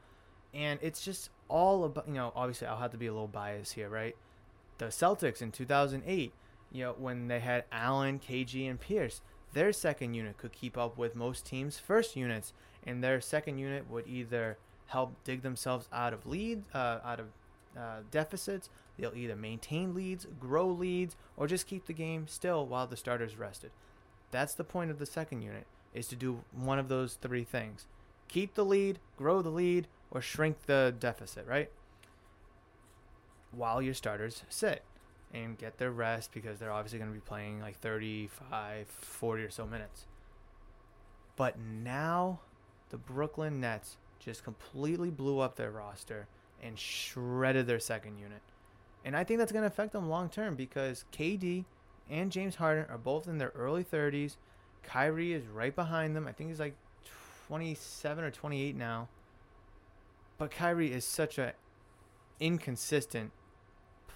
[0.53, 3.73] And it's just all about you know, obviously I'll have to be a little biased
[3.73, 4.15] here, right?
[4.79, 6.33] The Celtics in 2008
[6.71, 9.21] you know, when they had Allen, KG, and Pierce,
[9.53, 12.53] their second unit could keep up with most teams' first units,
[12.85, 17.27] and their second unit would either help dig themselves out of lead, uh, out of
[17.77, 18.69] uh, deficits.
[18.97, 23.37] They'll either maintain leads, grow leads, or just keep the game still while the starters
[23.37, 23.71] rested.
[24.31, 27.87] That's the point of the second unit, is to do one of those three things.
[28.27, 31.71] Keep the lead, grow the lead, or shrink the deficit, right?
[33.51, 34.83] While your starters sit
[35.33, 39.49] and get their rest because they're obviously going to be playing like 35, 40 or
[39.49, 40.05] so minutes.
[41.35, 42.39] But now
[42.89, 46.27] the Brooklyn Nets just completely blew up their roster
[46.61, 48.41] and shredded their second unit.
[49.05, 51.65] And I think that's going to affect them long term because KD
[52.09, 54.35] and James Harden are both in their early 30s.
[54.83, 56.27] Kyrie is right behind them.
[56.27, 56.75] I think he's like
[57.47, 59.07] 27 or 28 now.
[60.37, 61.53] But Kyrie is such a
[62.39, 63.31] inconsistent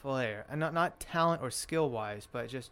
[0.03, 2.69] player, and not not talent or skill wise, but just,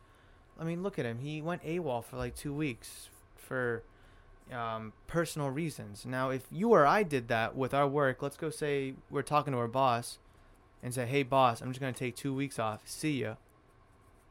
[0.60, 1.20] I mean, look at him.
[1.20, 3.84] He went AWOL for like two weeks for
[4.52, 6.06] um, personal reasons.
[6.06, 9.54] Now, if you or I did that with our work, let's go say we're talking
[9.54, 10.20] to our boss,
[10.84, 12.82] and say, "Hey, boss, I'm just gonna take two weeks off.
[12.86, 13.36] See ya."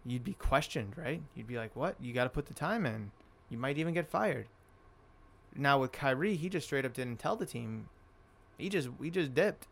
[0.05, 1.23] You'd be questioned, right?
[1.35, 1.97] You'd be like, "What?
[2.01, 3.11] You got to put the time in."
[3.49, 4.47] You might even get fired.
[5.55, 7.89] Now with Kyrie, he just straight up didn't tell the team.
[8.57, 9.67] He just we just dipped.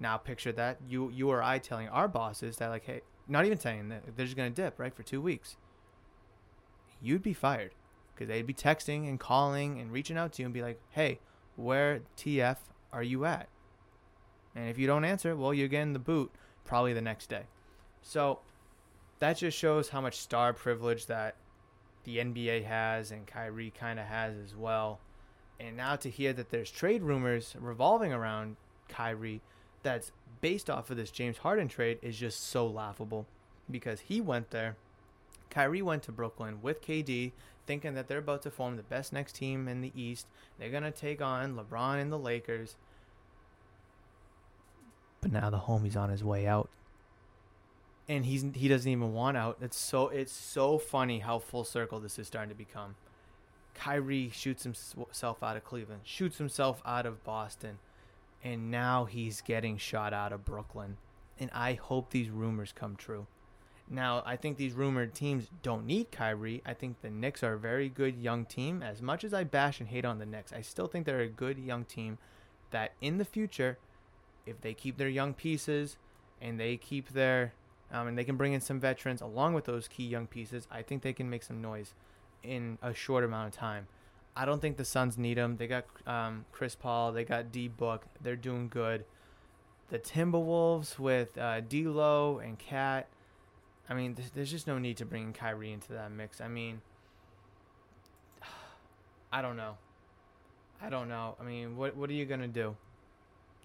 [0.00, 3.60] Now picture that you you or I telling our bosses that like, hey, not even
[3.60, 5.56] saying that they're just gonna dip right for two weeks.
[7.02, 7.74] You'd be fired
[8.14, 11.20] because they'd be texting and calling and reaching out to you and be like, hey,
[11.56, 12.56] where TF
[12.92, 13.48] are you at?
[14.54, 16.32] And if you don't answer, well, you're getting the boot
[16.64, 17.44] probably the next day.
[18.02, 18.40] So
[19.20, 21.36] that just shows how much star privilege that
[22.04, 25.00] the NBA has and Kyrie kind of has as well.
[25.58, 28.56] And now to hear that there's trade rumors revolving around
[28.88, 29.42] Kyrie
[29.82, 33.26] that's based off of this James Harden trade is just so laughable
[33.70, 34.76] because he went there.
[35.50, 37.32] Kyrie went to Brooklyn with KD,
[37.66, 40.26] thinking that they're about to form the best next team in the East.
[40.58, 42.76] They're going to take on LeBron and the Lakers.
[45.20, 46.70] But now the homie's on his way out.
[48.08, 49.58] And he's he doesn't even want out.
[49.60, 52.96] It's so it's so funny how full circle this is starting to become.
[53.74, 57.78] Kyrie shoots himself out of Cleveland, shoots himself out of Boston
[58.42, 60.96] and now he's getting shot out of Brooklyn.
[61.38, 63.26] And I hope these rumors come true.
[63.88, 66.62] Now, I think these rumored teams don't need Kyrie.
[66.64, 68.82] I think the Knicks are a very good young team.
[68.82, 71.28] As much as I bash and hate on the Knicks, I still think they're a
[71.28, 72.18] good young team
[72.70, 73.78] that in the future,
[74.46, 75.96] if they keep their young pieces
[76.40, 77.52] and they keep their,
[77.92, 80.82] um, and they can bring in some veterans along with those key young pieces, I
[80.82, 81.94] think they can make some noise
[82.44, 83.88] in a short amount of time.
[84.36, 85.56] I don't think the Suns need him.
[85.56, 87.12] They got um, Chris Paul.
[87.12, 88.06] They got D Book.
[88.20, 89.04] They're doing good.
[89.88, 93.08] The Timberwolves with uh, D'Lo and KAT.
[93.88, 96.40] I mean, there's, just no need to bring Kyrie into that mix.
[96.40, 96.80] I mean,
[99.32, 99.76] I don't know.
[100.80, 101.36] I don't know.
[101.40, 102.76] I mean, what what are you gonna do?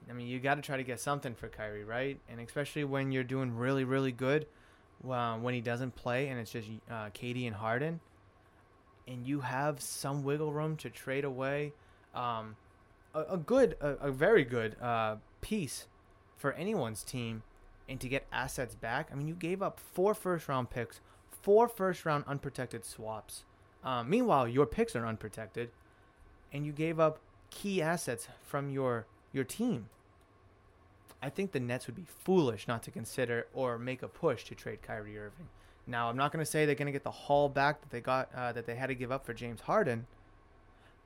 [0.10, 2.20] I mean, you got to try to get something for Kyrie, right?
[2.30, 4.46] And especially when you're doing really, really good,
[5.10, 8.00] uh, when he doesn't play and it's just uh, KD and Harden,
[9.08, 11.74] and you have some wiggle room to trade away
[12.14, 12.56] um,
[13.14, 15.88] a, a, good, a, a, very good uh, piece
[16.38, 17.44] for anyone's team,
[17.88, 19.10] and to get assets back.
[19.12, 21.02] I mean, you gave up four first round picks,
[21.42, 23.44] four first round unprotected swaps.
[23.84, 25.70] Um, meanwhile, your picks are unprotected,
[26.52, 27.20] and you gave up
[27.52, 29.90] key assets from your your team.
[31.22, 34.56] I think the Nets would be foolish not to consider or make a push to
[34.56, 35.48] trade Kyrie Irving.
[35.88, 38.02] Now, I'm not going to say they're going to get the haul back that they
[38.02, 40.08] got uh, that they had to give up for James Harden,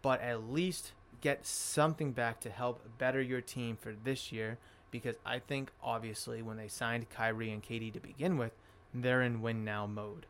[0.01, 4.57] but at least get something back to help better your team for this year.
[4.91, 8.53] Because I think obviously when they signed Kyrie and KD to begin with,
[8.93, 10.25] they're in win now mode.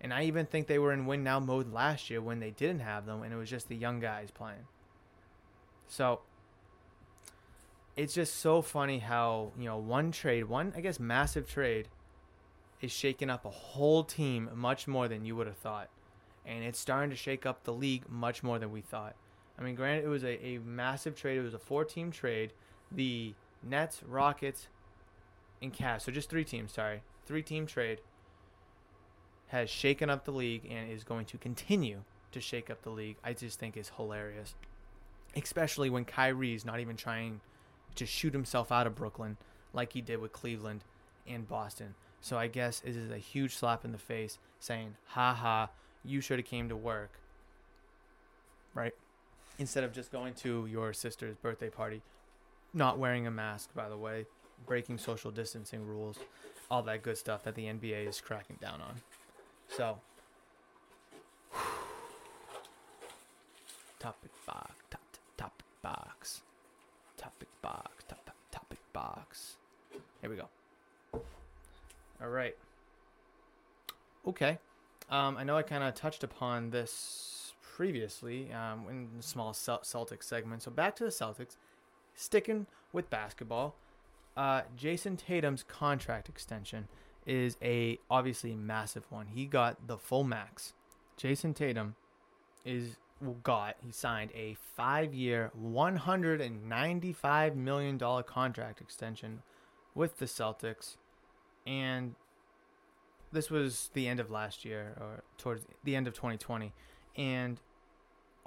[0.00, 2.80] And I even think they were in win now mode last year when they didn't
[2.80, 4.66] have them and it was just the young guys playing.
[5.88, 6.20] So
[7.96, 11.88] it's just so funny how, you know, one trade, one, I guess, massive trade
[12.80, 15.88] is shaking up a whole team much more than you would have thought.
[16.46, 19.16] And it's starting to shake up the league much more than we thought.
[19.58, 21.38] I mean, granted, it was a, a massive trade.
[21.38, 22.52] It was a four team trade.
[22.92, 24.68] The Nets, Rockets,
[25.60, 26.02] and Cavs.
[26.02, 27.02] So just three teams, sorry.
[27.26, 28.00] Three team trade
[29.48, 33.16] has shaken up the league and is going to continue to shake up the league.
[33.24, 34.54] I just think is hilarious.
[35.36, 37.40] Especially when Kyrie's not even trying
[37.96, 39.36] to shoot himself out of Brooklyn
[39.72, 40.84] like he did with Cleveland
[41.26, 41.94] and Boston.
[42.28, 45.70] So I guess it is a huge slap in the face saying, "Ha ha,
[46.04, 47.12] you should have came to work."
[48.74, 48.94] Right?
[49.58, 52.02] Instead of just going to your sister's birthday party,
[52.74, 54.26] not wearing a mask, by the way,
[54.66, 56.18] breaking social distancing rules,
[56.70, 59.00] all that good stuff that the NBA is cracking down on.
[59.70, 59.98] So,
[63.98, 65.00] topic box, top,
[65.38, 66.42] topic box,
[67.16, 69.56] topic box, top, topic box.
[70.20, 70.50] Here we go.
[72.20, 72.56] All right.
[74.26, 74.58] Okay.
[75.10, 80.24] Um, I know I kind of touched upon this previously um, in the small Celtics
[80.24, 80.62] segment.
[80.62, 81.56] So back to the Celtics.
[82.14, 83.76] Sticking with basketball,
[84.36, 86.88] uh, Jayson Tatum's contract extension
[87.24, 89.28] is a obviously massive one.
[89.28, 90.72] He got the full max.
[91.16, 91.94] Jayson Tatum
[92.64, 92.96] is
[93.44, 99.42] got he signed a five-year, one hundred and ninety-five million dollar contract extension
[99.94, 100.96] with the Celtics
[101.68, 102.14] and
[103.30, 106.72] this was the end of last year or towards the end of 2020
[107.16, 107.60] and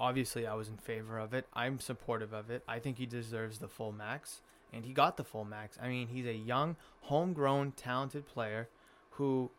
[0.00, 1.46] obviously I was in favor of it.
[1.54, 2.64] I'm supportive of it.
[2.66, 5.78] I think he deserves the full max and he got the full max.
[5.80, 8.68] I mean, he's a young, homegrown, talented player
[9.10, 9.50] who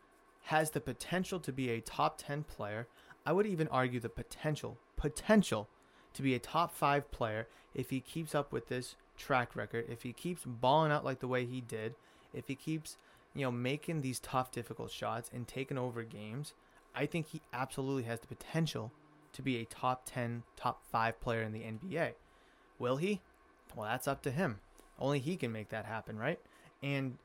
[0.45, 2.87] has the potential to be a top 10 player.
[3.25, 5.69] I would even argue the potential potential
[6.13, 10.03] to be a top 5 player if he keeps up with this track record, if
[10.03, 11.95] he keeps balling out like the way he did,
[12.33, 12.97] if he keeps
[13.35, 16.53] you know, making these tough, difficult shots and taking over games,
[16.95, 18.91] I think he absolutely has the potential
[19.33, 22.13] to be a top 10, top 5 player in the NBA.
[22.79, 23.21] Will he?
[23.75, 24.59] Well, that's up to him.
[24.99, 26.39] Only he can make that happen, right?
[26.83, 27.17] And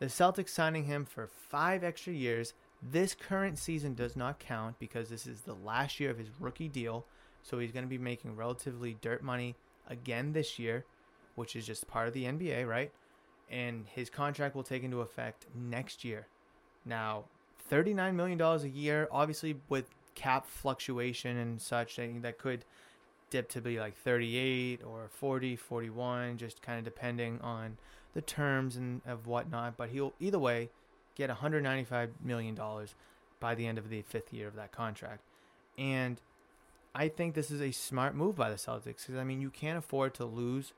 [0.00, 2.54] the Celtics signing him for five extra years.
[2.82, 6.68] This current season does not count because this is the last year of his rookie
[6.68, 7.06] deal.
[7.44, 9.54] So he's going to be making relatively dirt money
[9.88, 10.84] again this year,
[11.36, 12.90] which is just part of the NBA, right?
[13.50, 16.26] And his contract will take into effect next year.
[16.84, 17.24] Now,
[17.70, 22.64] $39 million a year, obviously with cap fluctuation and such, that could
[23.30, 27.78] dip to be like 38 or 40, 41, just kind of depending on
[28.14, 29.76] the terms and of whatnot.
[29.76, 30.68] But he'll either way
[31.14, 32.94] get 195 million dollars
[33.40, 35.22] by the end of the fifth year of that contract,
[35.76, 36.20] and
[36.94, 39.78] I think this is a smart move by the Celtics because I mean you can't
[39.78, 40.72] afford to lose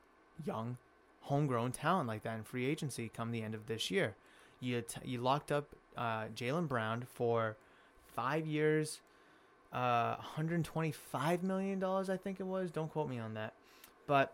[0.45, 0.77] young
[1.25, 4.15] homegrown talent like that in free agency come the end of this year.
[4.59, 7.57] You t- you locked up uh, Jaylen Brown for
[8.05, 9.01] five years,
[9.73, 12.71] uh, 125 million dollars, I think it was.
[12.71, 13.53] Don't quote me on that,
[14.07, 14.33] but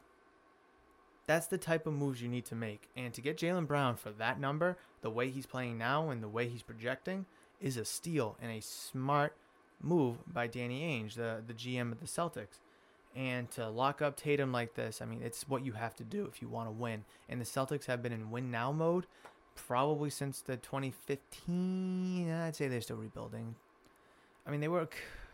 [1.28, 2.90] that's the type of moves you need to make.
[2.96, 6.28] And to get Jaylen Brown for that number, the way he's playing now and the
[6.28, 7.26] way he's projecting,
[7.62, 9.36] is a steal and a smart
[9.82, 12.60] move by Danny Ainge, the the GM of the Celtics.
[13.16, 16.26] And to lock up Tatum like this, I mean, it's what you have to do
[16.26, 17.04] if you want to win.
[17.28, 19.06] And the Celtics have been in win now mode
[19.56, 22.32] probably since the 2015.
[22.32, 23.56] I'd say they're still rebuilding.
[24.46, 24.88] I mean, they were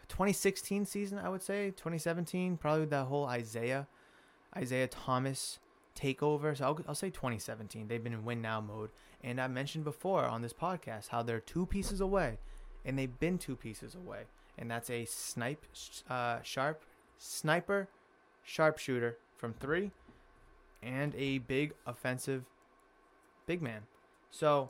[0.09, 3.88] 2016 season, I would say 2017, probably that whole Isaiah,
[4.55, 5.59] Isaiah Thomas
[5.95, 6.57] takeover.
[6.57, 7.88] So I'll, I'll say 2017.
[7.88, 8.89] They've been in win now mode,
[9.23, 12.38] and I mentioned before on this podcast how they're two pieces away,
[12.86, 14.23] and they've been two pieces away,
[14.57, 15.65] and that's a snipe,
[16.09, 16.82] uh, sharp
[17.18, 17.88] sniper,
[18.43, 19.91] sharpshooter from three,
[20.82, 22.45] and a big offensive
[23.45, 23.82] big man.
[24.30, 24.70] So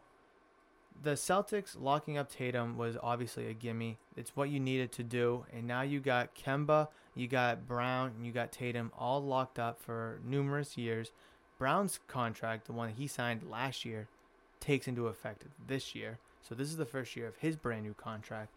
[1.01, 3.97] the Celtics locking up Tatum was obviously a gimme.
[4.15, 5.45] It's what you needed to do.
[5.53, 9.81] And now you got Kemba, you got Brown, and you got Tatum all locked up
[9.81, 11.11] for numerous years.
[11.57, 14.07] Brown's contract, the one he signed last year,
[14.59, 16.19] takes into effect this year.
[16.47, 18.53] So this is the first year of his brand new contract.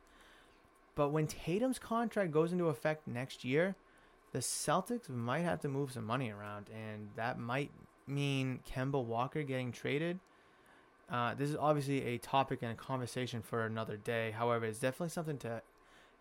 [0.95, 3.77] But when Tatum's contract goes into effect next year,
[4.33, 7.71] the Celtics might have to move some money around, and that might
[8.07, 10.21] mean Kemba Walker getting traded
[11.11, 14.31] uh, this is obviously a topic and a conversation for another day.
[14.31, 15.63] However, it's definitely something to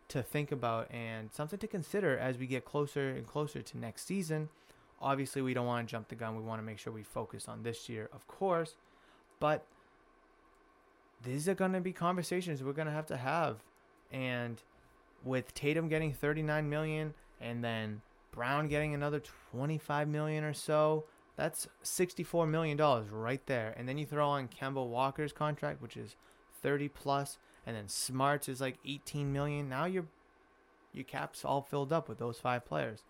[0.07, 4.07] to think about and something to consider as we get closer and closer to next
[4.07, 4.49] season.
[4.99, 6.35] Obviously, we don't want to jump the gun.
[6.35, 8.73] We want to make sure we focus on this year, of course.
[9.39, 9.65] But
[11.23, 13.57] these are going to be conversations we're going to have to have.
[14.11, 14.61] And
[15.23, 18.01] with Tatum getting 39 million and then
[18.31, 21.05] Brown getting another 25 million or so,
[21.35, 22.77] that's $64 million
[23.11, 23.73] right there.
[23.77, 26.15] And then you throw on Kemba Walker's contract, which is
[26.61, 29.69] 30 plus, and then Smart's is like 18 million.
[29.69, 30.05] Now your
[30.91, 33.03] your cap's all filled up with those five players.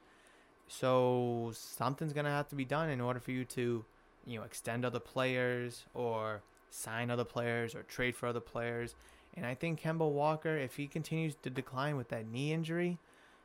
[0.67, 3.85] So something's gonna have to be done in order for you to,
[4.25, 8.95] you know, extend other players or sign other players or trade for other players.
[9.35, 12.97] And I think Kemba Walker, if he continues to decline with that knee injury,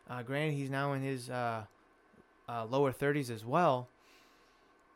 [0.09, 1.65] uh, granted he's now in his uh,
[2.49, 3.89] uh, lower 30s as well,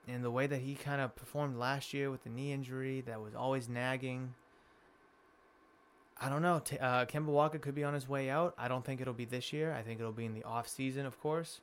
[0.06, 3.20] and the way that he kind of performed last year with the knee injury that
[3.20, 4.34] was always nagging.
[6.20, 6.56] I don't know.
[6.80, 8.54] Uh, Kemba Walker could be on his way out.
[8.58, 9.72] I don't think it'll be this year.
[9.72, 11.60] I think it'll be in the off season, of course.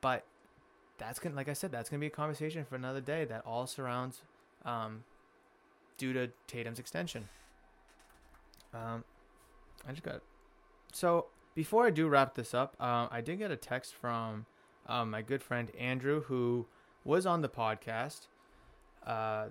[0.00, 0.24] But
[0.98, 3.24] that's gonna, like I said, that's gonna be a conversation for another day.
[3.24, 4.20] That all surrounds,
[4.64, 5.04] um,
[5.96, 7.28] due to Tatum's extension.
[8.78, 9.04] Um,
[9.86, 10.22] I just got.
[10.92, 14.46] So before I do wrap this up, uh, I did get a text from
[14.86, 16.66] um, my good friend Andrew who
[17.04, 18.26] was on the podcast.
[19.06, 19.46] Uh,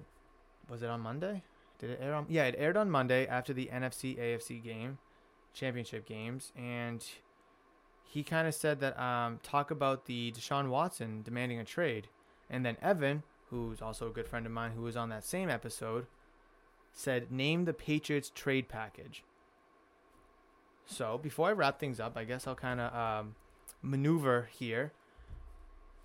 [0.70, 1.44] was it on Monday?
[1.80, 2.26] Did it air on?
[2.30, 4.98] Yeah, it aired on Monday after the NFC AFC game,
[5.54, 7.06] championship games, and
[8.04, 12.08] he kind of said that um, talk about the Deshaun Watson demanding a trade,
[12.50, 15.50] and then Evan, who's also a good friend of mine, who was on that same
[15.50, 16.08] episode,
[16.98, 19.24] said name the Patriots trade package.
[20.88, 23.36] So before I wrap things up, I guess I'll kind of um,
[23.84, 24.94] maneuver here.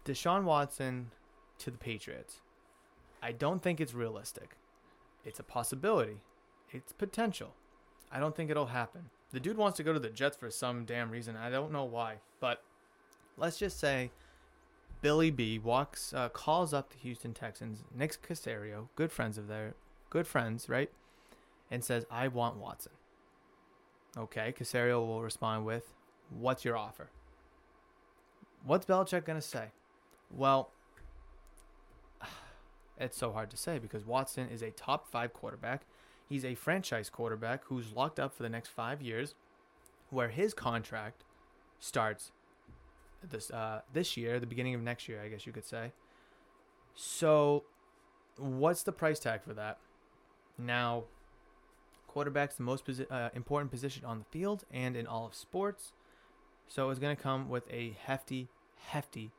[0.05, 1.11] Deshaun Watson
[1.61, 2.43] to the Patriots.
[3.23, 4.57] I don't think it's realistic.
[5.25, 6.19] It's a possibility.
[6.71, 7.55] It's potential.
[8.11, 9.09] I don't think it'll happen.
[9.33, 11.37] The dude wants to go to the Jets for some damn reason.
[11.37, 12.63] I don't know why, but
[13.39, 14.11] let's just say
[15.01, 19.75] Billy B walks, uh, calls up the Houston Texans, Nick Caserio, good friends of their,
[20.13, 20.91] good friends, right,
[21.71, 22.93] and says, "I want Watson."
[24.15, 25.95] Okay, Caserio will respond with,
[26.29, 27.09] "What's your offer?"
[28.63, 29.73] What's Belichick gonna say?
[30.31, 30.71] Well,
[32.99, 35.87] it's so hard to say because Watson is a top five quarterback.
[36.29, 39.35] He's a franchise quarterback who's locked up for the next five years,
[40.11, 41.25] where his contract
[41.81, 42.33] starts
[43.23, 45.93] this uh, this year, the beginning of next year, I guess you could say.
[46.95, 47.65] So,
[48.37, 49.79] what's the price tag for that?
[50.59, 51.05] Now,
[52.07, 55.93] quarterback's the most posi- uh, important position on the field and in all of sports,
[56.69, 59.31] so it's going to come with a hefty, hefty,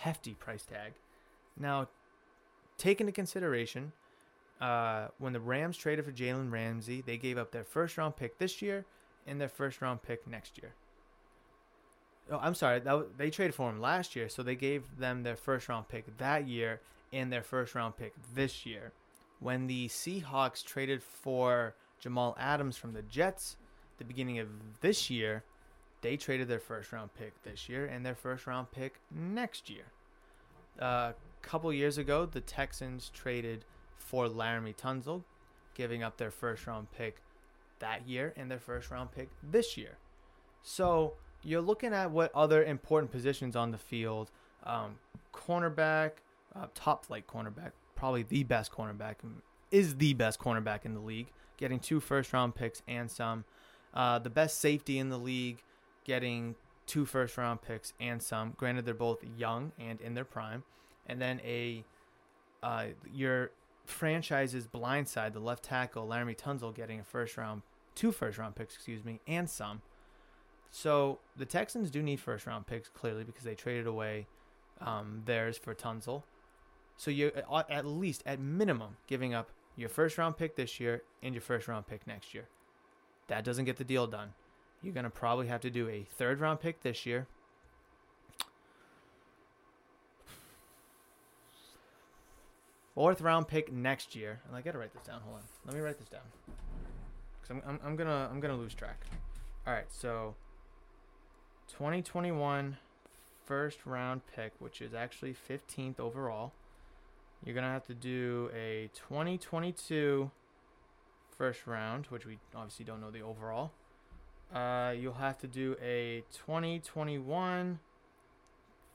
[0.00, 0.94] hefty price tag.
[1.58, 1.88] Now,
[2.78, 3.92] take into consideration
[4.60, 8.38] uh, when the Rams traded for Jalen Ramsey, they gave up their first round pick
[8.38, 8.84] this year
[9.26, 10.74] and their first round pick next year.
[12.30, 15.36] Oh, I'm sorry, that, they traded for him last year, so they gave them their
[15.36, 16.80] first round pick that year
[17.12, 18.92] and their first round pick this year.
[19.42, 23.56] When the Seahawks traded for Jamal Adams from the Jets,
[23.98, 24.48] the beginning of
[24.80, 25.42] this year,
[26.00, 29.84] they traded their first round pick this year and their first round pick next year.
[30.78, 31.12] Uh,
[31.42, 33.64] couple years ago, the Texans traded
[33.98, 35.24] for Laremy Tunsil,
[35.74, 37.16] giving up their first round pick
[37.80, 39.98] that year and their first round pick this year.
[40.62, 44.30] So you're looking at what other important positions on the field
[44.64, 44.94] um,
[45.34, 46.12] cornerback,
[46.54, 47.72] uh, top flight cornerback,
[48.02, 49.14] probably the best cornerback,
[49.70, 53.44] is the best cornerback in the league, getting two first round picks and some.
[53.94, 55.62] Uh, the best safety in the league,
[56.02, 56.56] getting
[56.88, 58.54] two first round picks and some.
[58.56, 60.64] Granted, they're both young and in their prime
[61.06, 61.84] and then a
[62.64, 63.52] uh, your
[63.86, 67.62] franchise's blindside, the left tackle Laremy Tunsil getting a first round,
[67.94, 69.80] two first round picks, excuse me, and some.
[70.72, 74.26] So the Texans do need first round picks clearly because they traded away
[74.80, 76.24] um, theirs for Tunsil.
[76.96, 77.32] So you're
[77.70, 81.68] at least, at minimum, giving up your first round pick this year and your first
[81.68, 82.48] round pick next year.
[83.28, 84.34] That doesn't get the deal done.
[84.82, 87.26] You're going to probably have to do a third round pick this year
[92.94, 94.40] fourth round pick next year.
[94.46, 95.20] And I gotta write this down.
[95.22, 95.42] Hold on.
[95.66, 96.22] Let me write this down.
[97.42, 99.04] Cause I'm, I'm, I'm gonna I'm gonna lose track.
[99.66, 100.34] All right, so
[101.68, 102.76] 2021
[103.44, 106.52] first round pick, which is actually 15th overall.
[107.44, 110.30] You're gonna have to do a 2022
[111.36, 113.72] first round, which we obviously don't know the overall.
[114.54, 117.80] Uh, you'll have to do a 2021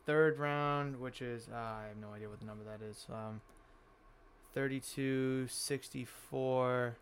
[0.05, 3.05] third round, which is uh, I have no idea what the number that is.
[3.11, 3.41] Um,
[4.53, 6.97] 32, 64,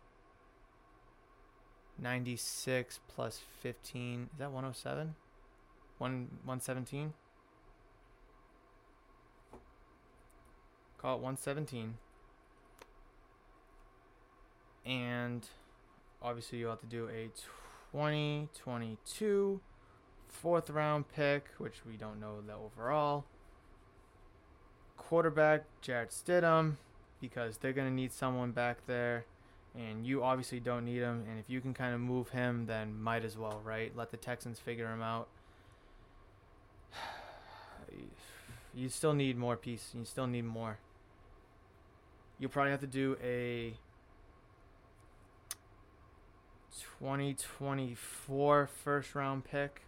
[1.98, 4.28] 96 plus 15.
[4.32, 5.14] Is that 107?
[5.98, 6.10] 1
[6.44, 7.12] 117?
[10.98, 11.94] Call it 117.
[14.84, 15.46] And
[16.22, 17.30] obviously you'll have to do a
[17.92, 19.60] 2022
[20.28, 23.24] fourth round pick, which we don't know the overall.
[24.96, 26.76] Quarterback Jarrett Stidham,
[27.20, 29.24] because they're gonna need someone back there,
[29.74, 31.24] and you obviously don't need him.
[31.28, 33.96] And if you can kind of move him, then might as well, right?
[33.96, 35.28] Let the Texans figure him out.
[38.74, 39.94] You still need more pieces.
[39.94, 40.76] You still need more.
[42.38, 43.74] You'll probably have to do a
[47.00, 49.82] 2024 first round pick.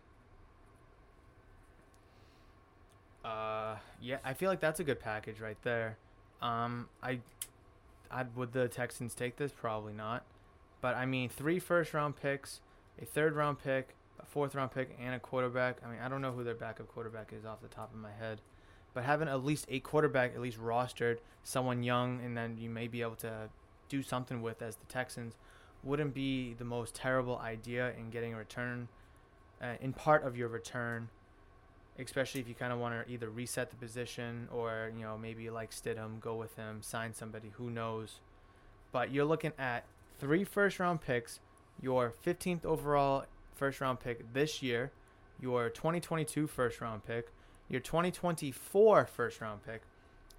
[3.24, 5.99] Uh, yeah, I feel like that's a good package right there.
[6.40, 7.20] Um, I,
[8.11, 9.53] I would the Texans take this?
[9.53, 10.24] Probably not.
[10.80, 12.61] But I mean, three first round picks,
[13.01, 15.78] a third round pick, a fourth round pick, and a quarterback.
[15.84, 18.12] I mean, I don't know who their backup quarterback is off the top of my
[18.12, 18.40] head,
[18.95, 22.89] but having at least a quarterback, at least rostered, someone young, and then you may
[22.89, 23.49] be able to
[23.89, 25.34] do something with as the Texans
[25.82, 28.89] wouldn't be the most terrible idea in getting a return,
[29.62, 31.09] uh, in part of your return,
[31.99, 35.51] especially if you kind of want to either reset the position or you know maybe
[35.51, 38.20] like Stidham, go with him, sign somebody, who knows.
[38.93, 39.84] But you're looking at
[40.18, 41.41] three first round picks,
[41.80, 43.24] your 15th overall
[43.55, 44.93] first round pick this year,
[45.41, 47.32] your 2022 first round pick,
[47.69, 49.83] your 2024 first round pick,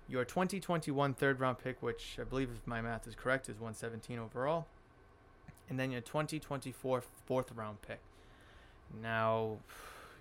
[0.08, 4.18] your 2021 third round pick, which I believe if my math is correct is 117
[4.20, 4.68] overall
[5.70, 8.00] and then your 2024 fourth round pick.
[9.02, 9.58] Now,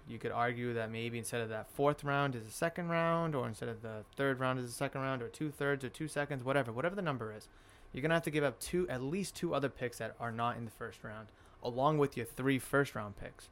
[0.07, 3.49] you could argue that maybe instead of that fourth round is a second round, or
[3.49, 6.45] instead of the third round is a second round, or two thirds or two seconds,
[6.45, 7.49] whatever, whatever the number is.
[7.93, 10.57] You're gonna have to give up two, at least two other picks that are not
[10.57, 11.29] in the first round,
[11.63, 13.49] along with your three first round picks.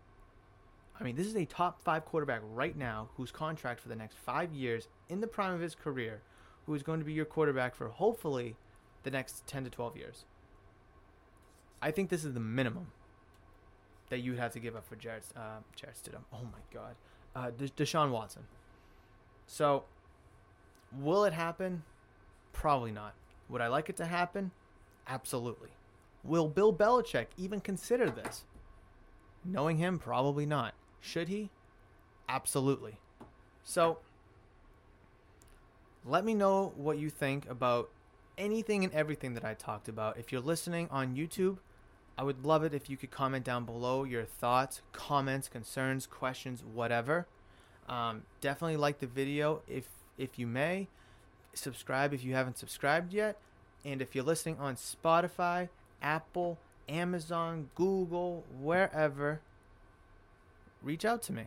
[0.98, 4.16] I mean, this is a top five quarterback right now whose contract for the next
[4.18, 6.22] five years in the prime of his career,
[6.64, 8.56] who is going to be your quarterback for hopefully
[9.02, 10.24] the next 10 to 12 years.
[11.82, 12.88] I think this is the minimum
[14.08, 16.22] that you would have to give up for Jarrett, uh, Jarrett Stidham.
[16.32, 16.94] Oh my God,
[17.34, 18.44] uh, Desha- Deshaun Watson.
[19.46, 19.84] So,
[20.96, 21.82] will it happen?
[22.52, 23.14] Probably not.
[23.48, 24.50] Would I like it to happen?
[25.06, 25.68] Absolutely.
[26.24, 28.44] Will Bill Belichick even consider this?
[29.44, 30.74] Knowing him, probably not.
[31.00, 31.50] Should he?
[32.28, 32.98] Absolutely.
[33.62, 33.98] So,
[36.04, 37.90] let me know what you think about
[38.38, 40.18] anything and everything that I talked about.
[40.18, 41.58] If you're listening on YouTube,
[42.18, 46.62] I would love it if you could comment down below your thoughts, comments, concerns, questions,
[46.62, 47.26] whatever.
[47.88, 49.88] Um, definitely like the video if
[50.18, 50.88] if you may.
[51.54, 53.38] Subscribe if you haven't subscribed yet.
[53.84, 55.68] And if you're listening on Spotify,
[56.02, 59.40] Apple, Amazon, Google, wherever,
[60.82, 61.44] reach out to me.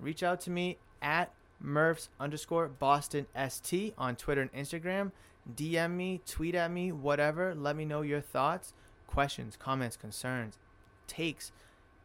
[0.00, 5.12] Reach out to me at Murphs underscore Boston ST on Twitter and Instagram.
[5.54, 7.54] DM me, tweet at me, whatever.
[7.54, 8.74] Let me know your thoughts,
[9.06, 10.58] questions, comments, concerns,
[11.06, 11.52] takes.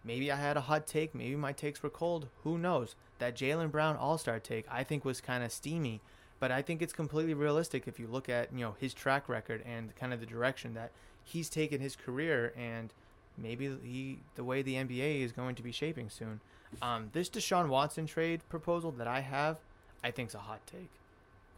[0.03, 1.13] Maybe I had a hot take.
[1.13, 2.28] Maybe my takes were cold.
[2.43, 2.95] Who knows?
[3.19, 6.01] That Jaylen Brown All Star take I think was kind of steamy,
[6.39, 9.61] but I think it's completely realistic if you look at you know his track record
[9.65, 10.91] and kind of the direction that
[11.24, 12.93] he's taken his career and
[13.38, 16.41] maybe he the way the NBA is going to be shaping soon.
[16.82, 19.57] Um, this Deshaun Watson trade proposal that I have,
[20.03, 20.89] I think is a hot take.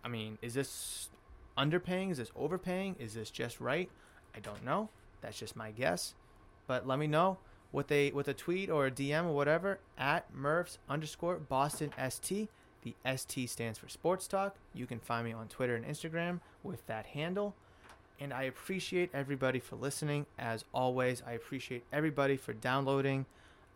[0.03, 1.09] I mean, is this
[1.57, 2.11] underpaying?
[2.11, 2.95] Is this overpaying?
[2.99, 3.89] Is this just right?
[4.35, 4.89] I don't know.
[5.21, 6.13] That's just my guess.
[6.67, 7.37] But let me know
[7.71, 12.49] with a with a tweet or a DM or whatever at Murphs underscore Boston ST.
[12.83, 14.55] The ST stands for Sports Talk.
[14.73, 17.55] You can find me on Twitter and Instagram with that handle.
[18.19, 20.25] And I appreciate everybody for listening.
[20.37, 23.25] As always, I appreciate everybody for downloading.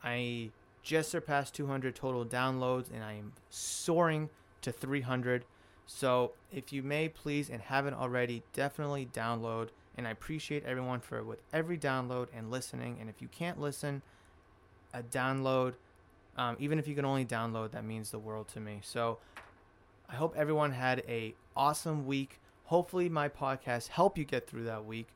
[0.04, 0.52] I
[0.82, 4.30] just surpassed 200 total downloads and I am soaring
[4.62, 5.46] to 300.
[5.86, 9.70] So if you may please and haven't already, definitely download.
[9.98, 12.98] And I appreciate everyone for with every download and listening.
[13.02, 14.02] And if you can't listen,
[14.94, 15.74] a download,
[16.38, 18.80] um, even if you can only download, that means the world to me.
[18.84, 19.18] So
[20.10, 22.40] I hope everyone had a awesome week.
[22.66, 25.08] hopefully my podcast help you get through that week.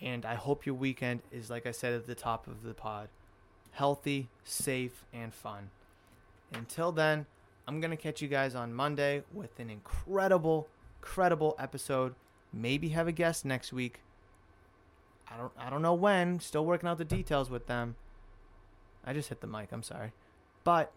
[0.00, 3.08] And I hope your weekend is, like I said at the top of the pod,
[3.76, 5.68] healthy, safe, and fun.
[6.54, 7.26] Until then,
[7.68, 10.66] I'm going to catch you guys on Monday with an incredible,
[11.00, 12.14] incredible episode.
[12.52, 14.00] Maybe have a guest next week.
[15.30, 16.40] I don't I don't know when.
[16.40, 17.96] Still working out the details with them.
[19.04, 19.68] I just hit the mic.
[19.72, 20.12] I'm sorry.
[20.64, 20.90] But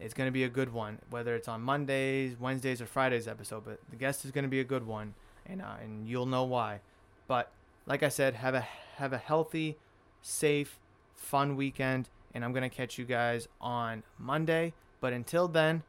[0.00, 3.64] it's going to be a good one, whether it's on Mondays, Wednesdays, or Fridays episode.
[3.66, 5.14] But the guest is going to be a good one,
[5.44, 6.80] and uh, and you'll know why.
[7.28, 7.52] But
[7.86, 8.66] like I said, have a
[8.96, 9.76] have a healthy,
[10.22, 10.78] safe,
[11.14, 14.72] fun weekend, and I'm gonna catch you guys on Monday.
[15.00, 15.82] But until then,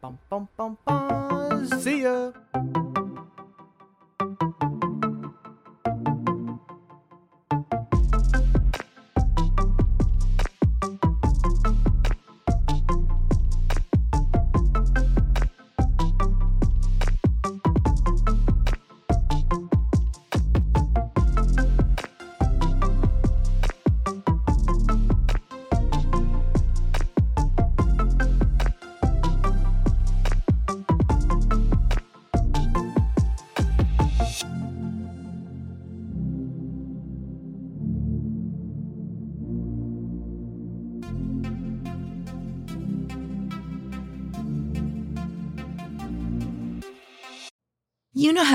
[0.00, 1.66] bum bum bum bum.
[1.80, 2.32] See ya.